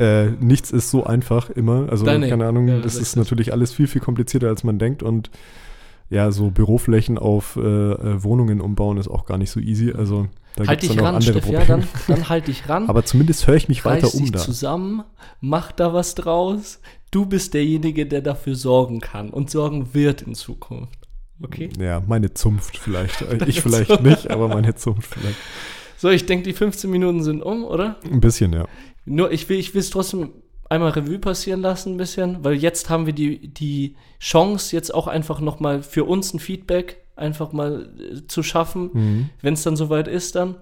[0.01, 1.89] äh, nichts ist so einfach immer.
[1.91, 4.79] Also, Nein, keine Ahnung, ja, das, das ist natürlich alles viel, viel komplizierter, als man
[4.79, 5.03] denkt.
[5.03, 5.31] Und
[6.09, 9.93] ja, so Büroflächen auf äh, äh Wohnungen umbauen ist auch gar nicht so easy.
[9.93, 12.85] Also, da halt dich ran, andere Steff, ja, dann, dann halt dich ran.
[12.89, 14.39] Aber zumindest höre ich mich weiter um dich da.
[14.39, 15.05] zusammen,
[15.41, 16.81] mach da was draus.
[17.11, 20.99] Du bist derjenige, der dafür sorgen kann und sorgen wird in Zukunft.
[21.43, 21.69] Okay?
[21.79, 23.23] Ja, meine Zunft vielleicht.
[23.47, 25.39] ich vielleicht nicht, aber meine Zunft vielleicht.
[25.97, 27.97] So, ich denke, die 15 Minuten sind um, oder?
[28.11, 28.67] Ein bisschen, ja.
[29.05, 30.33] Nur, ich will ich es trotzdem
[30.69, 35.09] einmal Revue passieren lassen, ein bisschen, weil jetzt haben wir die, die Chance, jetzt auch
[35.09, 39.31] einfach nochmal für uns ein Feedback einfach mal äh, zu schaffen, mhm.
[39.43, 40.57] wenn es dann soweit ist dann.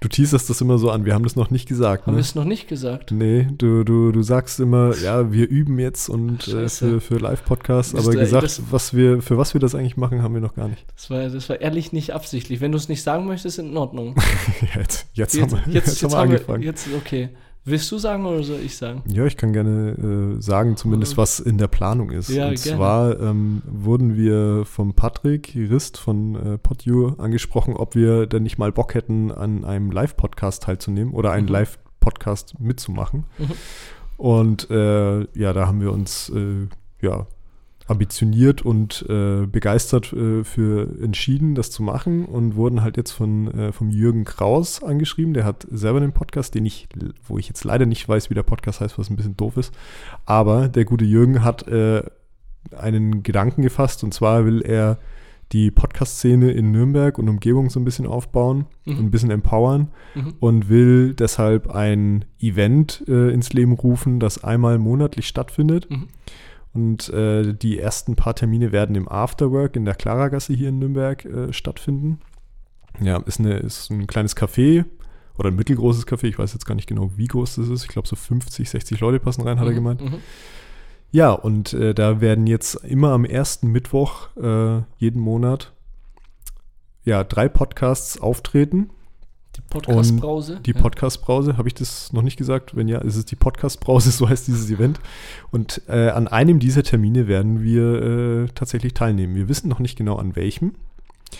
[0.00, 2.06] Du teaserst das immer so an, wir haben das noch nicht gesagt.
[2.06, 2.18] Haben ne?
[2.18, 3.12] wir es noch nicht gesagt?
[3.12, 7.94] Nee, du, du, du sagst immer, ja, wir üben jetzt und äh, für, für Live-Podcasts,
[7.94, 10.68] aber gesagt, das, was wir, für was wir das eigentlich machen, haben wir noch gar
[10.68, 10.86] nicht.
[10.94, 12.62] Das war, das war ehrlich nicht absichtlich.
[12.62, 14.16] Wenn du es nicht sagen möchtest, in Ordnung.
[14.74, 16.62] jetzt, jetzt, jetzt, haben wir, jetzt, jetzt, jetzt haben wir angefangen.
[16.62, 17.28] jetzt, okay.
[17.64, 19.02] Willst du sagen oder soll ich sagen?
[19.06, 22.30] Ja, ich kann gerne äh, sagen, zumindest was in der Planung ist.
[22.30, 22.78] Ja, Und gerne.
[22.78, 28.56] zwar ähm, wurden wir vom Patrick Rist von äh, PodU angesprochen, ob wir denn nicht
[28.56, 31.52] mal Bock hätten, an einem Live-Podcast teilzunehmen oder einen mhm.
[31.52, 33.24] Live-Podcast mitzumachen.
[33.36, 33.50] Mhm.
[34.16, 36.66] Und äh, ja, da haben wir uns äh,
[37.02, 37.26] ja
[37.90, 43.52] ambitioniert und äh, begeistert äh, für entschieden, das zu machen und wurden halt jetzt von
[43.52, 45.34] äh, vom Jürgen Kraus angeschrieben.
[45.34, 46.88] Der hat selber einen Podcast, den ich,
[47.26, 49.74] wo ich jetzt leider nicht weiß, wie der Podcast heißt, was ein bisschen doof ist.
[50.24, 52.02] Aber der gute Jürgen hat äh,
[52.76, 54.98] einen Gedanken gefasst und zwar will er
[55.50, 58.98] die Podcast-Szene in Nürnberg und Umgebung so ein bisschen aufbauen mhm.
[58.98, 60.34] und ein bisschen empowern mhm.
[60.38, 65.90] und will deshalb ein Event äh, ins Leben rufen, das einmal monatlich stattfindet.
[65.90, 66.06] Mhm
[66.72, 71.24] und äh, die ersten paar Termine werden im Afterwork in der Klaragasse hier in Nürnberg
[71.24, 72.20] äh, stattfinden.
[73.00, 74.84] Ja, ist, eine, ist ein kleines Café
[75.36, 76.24] oder ein mittelgroßes Café.
[76.24, 77.82] Ich weiß jetzt gar nicht genau, wie groß das ist.
[77.82, 80.00] Ich glaube, so 50, 60 Leute passen rein, hat er mhm, gemeint.
[80.02, 80.18] Mhm.
[81.12, 85.72] Ja, und äh, da werden jetzt immer am ersten Mittwoch äh, jeden Monat
[87.04, 88.90] ja, drei Podcasts auftreten.
[89.70, 90.60] Die Podcast-Brause?
[90.66, 92.74] Die Podcast-Brause, habe ich das noch nicht gesagt?
[92.74, 94.98] Wenn ja, ist es die Podcast-Brause, so heißt dieses Event.
[95.52, 99.36] Und äh, an einem dieser Termine werden wir äh, tatsächlich teilnehmen.
[99.36, 100.74] Wir wissen noch nicht genau an welchem.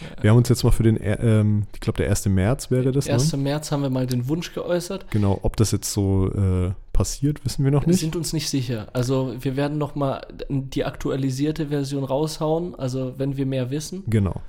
[0.00, 0.22] Ja.
[0.22, 2.26] Wir haben uns jetzt mal für den, äh, ähm, ich glaube, der 1.
[2.26, 3.08] März wäre das.
[3.08, 3.32] 1.
[3.32, 3.38] Ne?
[3.38, 5.10] März haben wir mal den Wunsch geäußert.
[5.10, 7.96] Genau, ob das jetzt so äh, passiert, wissen wir noch nicht.
[7.96, 8.88] Wir sind uns nicht sicher.
[8.92, 14.04] Also wir werden noch mal die aktualisierte Version raushauen, also wenn wir mehr wissen.
[14.06, 14.40] Genau.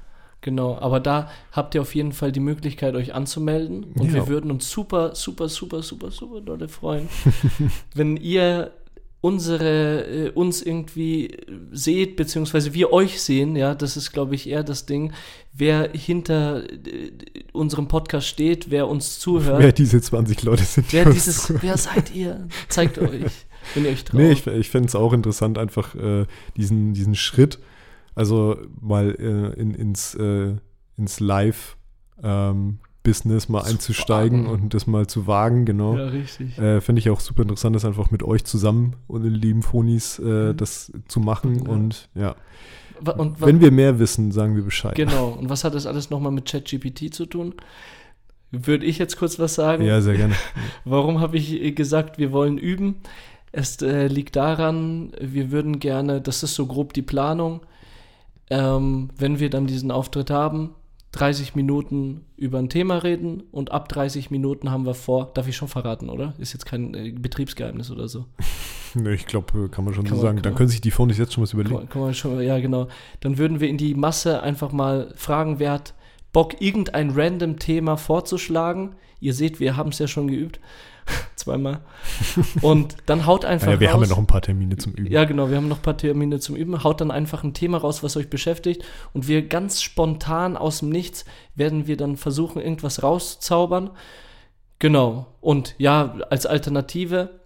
[0.42, 3.84] Genau, aber da habt ihr auf jeden Fall die Möglichkeit, euch anzumelden.
[3.94, 4.14] Und ja.
[4.14, 7.08] wir würden uns super, super, super, super, super dolle freuen,
[7.94, 8.72] wenn ihr
[9.22, 11.38] unsere, äh, uns irgendwie
[11.72, 15.14] seht, beziehungsweise wir euch sehen, ja, das ist, glaube ich, eher das Ding,
[15.54, 17.12] wer hinter äh,
[17.54, 19.62] unserem Podcast steht, wer uns zuhört.
[19.62, 20.92] Wer diese 20 Leute sind.
[20.92, 22.48] Wer dieses, wer seid ihr?
[22.68, 23.26] Zeigt euch,
[23.76, 24.20] wenn ihr euch traut.
[24.20, 26.26] Nee, ich, ich fände es auch interessant, einfach äh,
[26.58, 27.60] diesen, diesen Schritt
[28.22, 30.56] also mal äh, in, ins, äh,
[30.96, 31.76] ins Live-
[32.24, 35.98] ähm, Business mal zu einzusteigen und das mal zu wagen, genau.
[35.98, 36.58] Ja, richtig.
[36.58, 40.20] Äh, Finde ich auch super interessant, das einfach mit euch zusammen und den lieben Phonis
[40.20, 40.58] äh, mhm.
[40.58, 41.72] das zu machen ja.
[41.72, 42.36] und ja.
[43.18, 44.94] Und, Wenn wir mehr wissen, sagen wir Bescheid.
[44.94, 45.30] Genau.
[45.30, 47.56] Und was hat das alles nochmal mit ChatGPT zu tun?
[48.52, 49.84] Würde ich jetzt kurz was sagen?
[49.84, 50.36] Ja, sehr gerne.
[50.86, 52.98] Warum habe ich gesagt, wir wollen üben?
[53.52, 57.62] Es äh, liegt daran, wir würden gerne, das ist so grob die Planung,
[58.52, 60.76] ähm, wenn wir dann diesen Auftritt haben,
[61.14, 65.56] 30 Minuten über ein Thema reden und ab 30 Minuten haben wir vor, darf ich
[65.56, 66.34] schon verraten, oder?
[66.38, 68.26] Ist jetzt kein äh, Betriebsgeheimnis oder so.
[68.94, 70.42] ne, ich glaube, kann man schon kann so man, sagen.
[70.42, 71.78] Dann können sich die Fonds jetzt schon was überlegen.
[71.78, 72.88] Kann, kann man schon, ja, genau.
[73.22, 75.94] Dann würden wir in die Masse einfach mal fragen, wer hat
[76.34, 78.96] Bock, irgendein random Thema vorzuschlagen.
[79.22, 80.60] Ihr seht, wir haben es ja schon geübt.
[81.36, 81.82] Zweimal.
[82.62, 83.68] Und dann haut einfach.
[83.68, 85.12] Ja, wir raus, haben ja noch ein paar Termine zum Üben.
[85.12, 86.84] Ja, genau, wir haben noch ein paar Termine zum Üben.
[86.84, 88.84] Haut dann einfach ein Thema raus, was euch beschäftigt.
[89.14, 91.26] Und wir ganz spontan aus dem Nichts
[91.56, 93.92] werden wir dann versuchen, irgendwas rauszuzaubern.
[94.80, 95.28] Genau.
[95.42, 97.41] Und ja, als Alternative,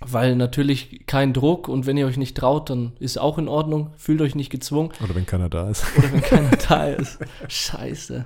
[0.00, 3.92] weil natürlich kein Druck und wenn ihr euch nicht traut, dann ist auch in Ordnung.
[3.96, 4.90] Fühlt euch nicht gezwungen.
[5.02, 5.84] Oder wenn keiner da ist.
[5.96, 7.18] Oder wenn keiner da ist.
[7.48, 8.24] Scheiße.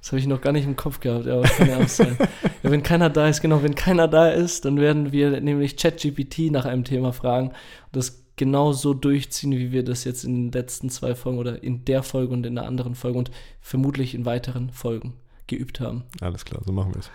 [0.00, 2.18] Das habe ich noch gar nicht im Kopf gehabt, aber kann ja auch sein.
[2.62, 6.50] Ja, wenn keiner da ist, genau, wenn keiner da ist, dann werden wir nämlich ChatGPT
[6.50, 7.56] nach einem Thema fragen und
[7.92, 11.84] das genau so durchziehen, wie wir das jetzt in den letzten zwei Folgen oder in
[11.84, 15.14] der Folge und in der anderen Folge und vermutlich in weiteren Folgen
[15.46, 16.04] geübt haben.
[16.20, 17.10] Alles klar, so machen wir es.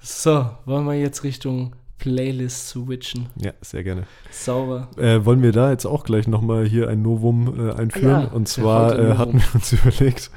[0.00, 1.74] So, wollen wir jetzt Richtung
[2.04, 3.28] Playlist switchen?
[3.36, 4.02] Ja, sehr gerne.
[4.30, 4.90] Sauber.
[4.98, 8.24] Äh, wollen wir da jetzt auch gleich nochmal hier ein Novum äh, einführen?
[8.24, 10.30] Ja, und zwar äh, hatten wir uns überlegt,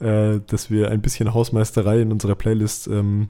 [0.00, 3.28] äh, dass wir ein bisschen Hausmeisterei in unserer Playlist ähm,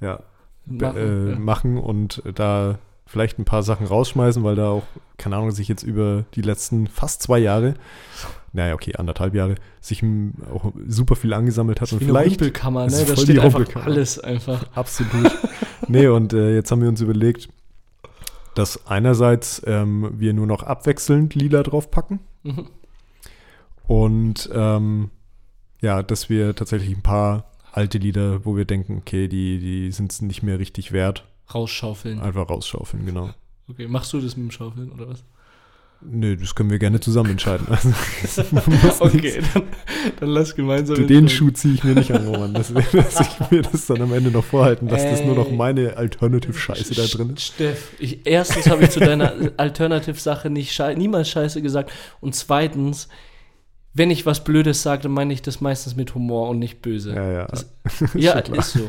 [0.00, 0.18] ja,
[0.66, 1.38] machen, äh, ja.
[1.38, 4.84] machen und da vielleicht ein paar Sachen rausschmeißen, weil da auch,
[5.16, 7.74] keine Ahnung, sich jetzt über die letzten fast zwei Jahre,
[8.52, 10.02] naja, okay, anderthalb Jahre, sich
[10.52, 11.92] auch super viel angesammelt hat.
[11.92, 12.40] Und vielleicht.
[12.40, 13.04] Rumpelkammer, ne?
[13.06, 14.64] Da steht einfach alles einfach.
[14.74, 15.30] Absolut.
[15.88, 17.48] nee, und äh, jetzt haben wir uns überlegt,
[18.54, 22.20] dass einerseits ähm, wir nur noch abwechselnd lila draufpacken.
[22.42, 22.66] Mhm.
[23.86, 25.10] Und ähm,
[25.80, 30.12] ja, dass wir tatsächlich ein paar alte Lieder, wo wir denken, okay, die, die sind
[30.12, 31.24] es nicht mehr richtig wert.
[31.52, 32.20] Rausschaufeln.
[32.20, 33.30] Einfach rausschaufeln, genau.
[33.68, 35.24] Okay, machst du das mit dem Schaufeln oder was?
[36.04, 37.66] Nö, das können wir gerne zusammen entscheiden.
[37.68, 37.90] Also,
[39.00, 39.62] okay, dann,
[40.18, 40.96] dann, lass gemeinsam.
[40.96, 42.54] Du, den Schuh ziehe ich mir nicht an, Roman.
[42.54, 45.10] Dass, dass ich mir das dann am Ende noch vorhalten, dass Ey.
[45.10, 47.42] das nur noch meine Alternative-Scheiße da drin ist.
[47.42, 51.92] Steff, ich, erstens habe ich zu deiner Alternative-Sache nicht schei niemals Scheiße gesagt.
[52.20, 53.08] Und zweitens,
[53.94, 57.14] wenn ich was Blödes sage, dann meine ich das meistens mit Humor und nicht böse.
[57.14, 57.46] Ja, ja.
[57.46, 57.66] Das,
[58.14, 58.86] ja, ist so.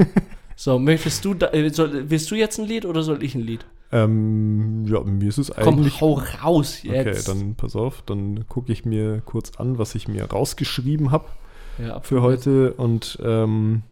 [0.56, 3.42] So, möchtest du, da, äh, soll, willst du jetzt ein Lied oder soll ich ein
[3.42, 3.66] Lied?
[3.94, 6.00] Ähm, ja, mir ist es eigentlich.
[6.00, 7.30] Komm, hau raus jetzt.
[7.30, 11.26] Okay, dann pass auf, dann gucke ich mir kurz an, was ich mir rausgeschrieben habe
[11.78, 12.74] ja, für heute.
[12.74, 13.84] Und ähm,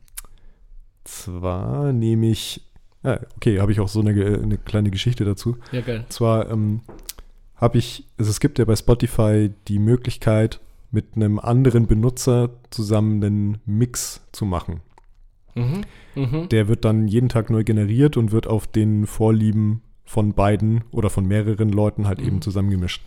[1.03, 2.61] zwar nehme ich.
[3.03, 5.57] Ah, okay, habe ich auch so eine, eine kleine Geschichte dazu.
[5.71, 5.99] Ja, geil.
[5.99, 6.81] Und zwar ähm,
[7.55, 10.59] habe ich, also es gibt ja bei Spotify die Möglichkeit,
[10.91, 14.81] mit einem anderen Benutzer zusammen einen Mix zu machen.
[15.55, 15.83] Mhm,
[16.15, 16.47] mh.
[16.47, 21.09] Der wird dann jeden Tag neu generiert und wird auf den Vorlieben von beiden oder
[21.09, 22.27] von mehreren Leuten halt mhm.
[22.27, 23.01] eben zusammengemischt.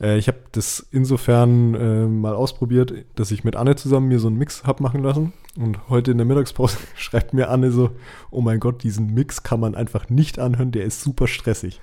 [0.00, 4.28] Äh, ich habe das insofern äh, mal ausprobiert, dass ich mit Anne zusammen mir so
[4.28, 5.32] einen Mix habe machen lassen.
[5.56, 7.90] Und heute in der Mittagspause schreibt mir Anne so,
[8.30, 11.80] oh mein Gott, diesen Mix kann man einfach nicht anhören, der ist super stressig.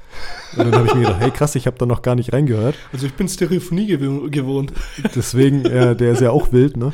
[0.56, 2.76] Und dann habe ich mir gedacht, hey krass, ich habe da noch gar nicht reingehört.
[2.94, 4.74] Also ich bin Stereophonie gew gewohnt.
[5.16, 6.94] Deswegen, äh, der ist ja auch wild, ne?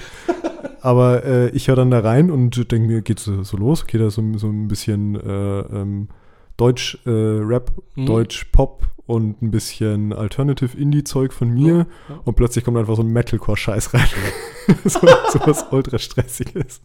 [0.82, 3.84] Aber äh, ich höre dann da rein und denke mir, geht so, so los?
[3.84, 6.10] Okay, da ist so, so ein bisschen äh, ähm,
[6.58, 8.06] Deutsch-Rap, äh, mhm.
[8.06, 11.74] Deutsch-Pop und ein bisschen Alternative-Indie-Zeug von mir.
[11.74, 12.20] Ja, ja.
[12.24, 14.08] Und plötzlich kommt einfach so ein Metalcore-Scheiß rein.
[14.86, 16.82] so, so was ultra stressiges.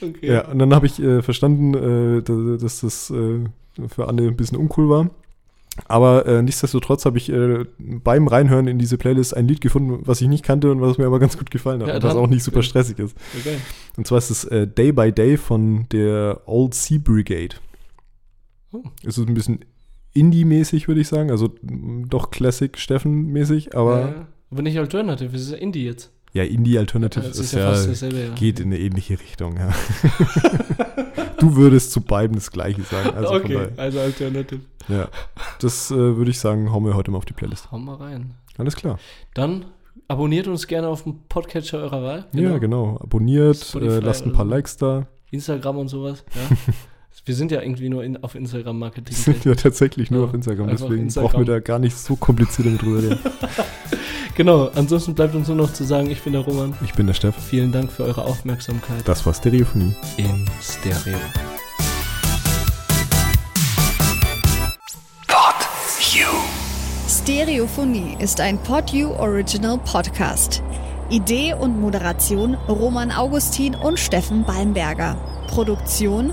[0.00, 0.32] Okay.
[0.32, 3.44] Ja, und dann habe ich äh, verstanden, äh, dass das äh,
[3.88, 5.10] für Anne ein bisschen uncool war.
[5.86, 10.20] Aber äh, nichtsdestotrotz habe ich äh, beim Reinhören in diese Playlist ein Lied gefunden, was
[10.20, 11.88] ich nicht kannte und was mir aber ganz gut gefallen hat.
[11.88, 13.16] Ja, und was auch nicht super stressig ist.
[13.38, 13.58] Okay.
[13.96, 17.56] Und zwar ist es äh, Day by Day von der Old Sea Brigade.
[18.72, 18.82] Oh.
[19.02, 19.64] Es ist ein bisschen
[20.14, 21.30] Indie-mäßig, würde ich sagen.
[21.30, 24.00] Also doch Classic Steffen-mäßig, aber.
[24.00, 26.12] Ja, aber nicht Alternative, es ist ja Indie jetzt.
[26.32, 29.72] Ja, Indie-Alternative ja, ist, ist, ja, dasselbe, ja, geht in eine ähnliche Richtung, ja.
[31.38, 33.16] du würdest zu beiden das Gleiche sagen.
[33.16, 34.60] Also okay, also Alternative.
[34.88, 35.08] Ja,
[35.60, 37.70] das äh, würde ich sagen, hauen wir heute mal auf die Playlist.
[37.72, 38.34] Hauen wir rein.
[38.58, 38.98] Alles klar.
[39.34, 39.66] Dann
[40.06, 42.26] abonniert uns gerne auf dem Podcatcher eurer Wahl.
[42.32, 42.50] Genau.
[42.50, 42.98] Ja, genau.
[43.00, 45.06] Abonniert, äh, lasst ein paar Likes da.
[45.30, 46.56] Instagram und sowas, ja.
[47.28, 49.14] Wir sind ja irgendwie nur in, auf Instagram Marketing.
[49.14, 51.30] Wir sind ja tatsächlich nur ja, auf Instagram, deswegen Instagram.
[51.30, 53.18] brauchen wir da gar nicht so kompliziert drüber reden.
[54.34, 56.72] genau, ansonsten bleibt uns nur noch zu sagen, ich bin der Roman.
[56.82, 57.36] Ich bin der Steff.
[57.36, 59.06] Vielen Dank für eure Aufmerksamkeit.
[59.06, 59.94] Das war Stereophonie.
[60.16, 61.18] In Stereo.
[65.26, 65.68] Pod
[66.14, 66.28] You.
[67.06, 70.62] Stereophonie ist ein Pod You Original Podcast.
[71.10, 75.14] Idee und Moderation Roman Augustin und Steffen Balmberger.
[75.48, 76.32] Produktion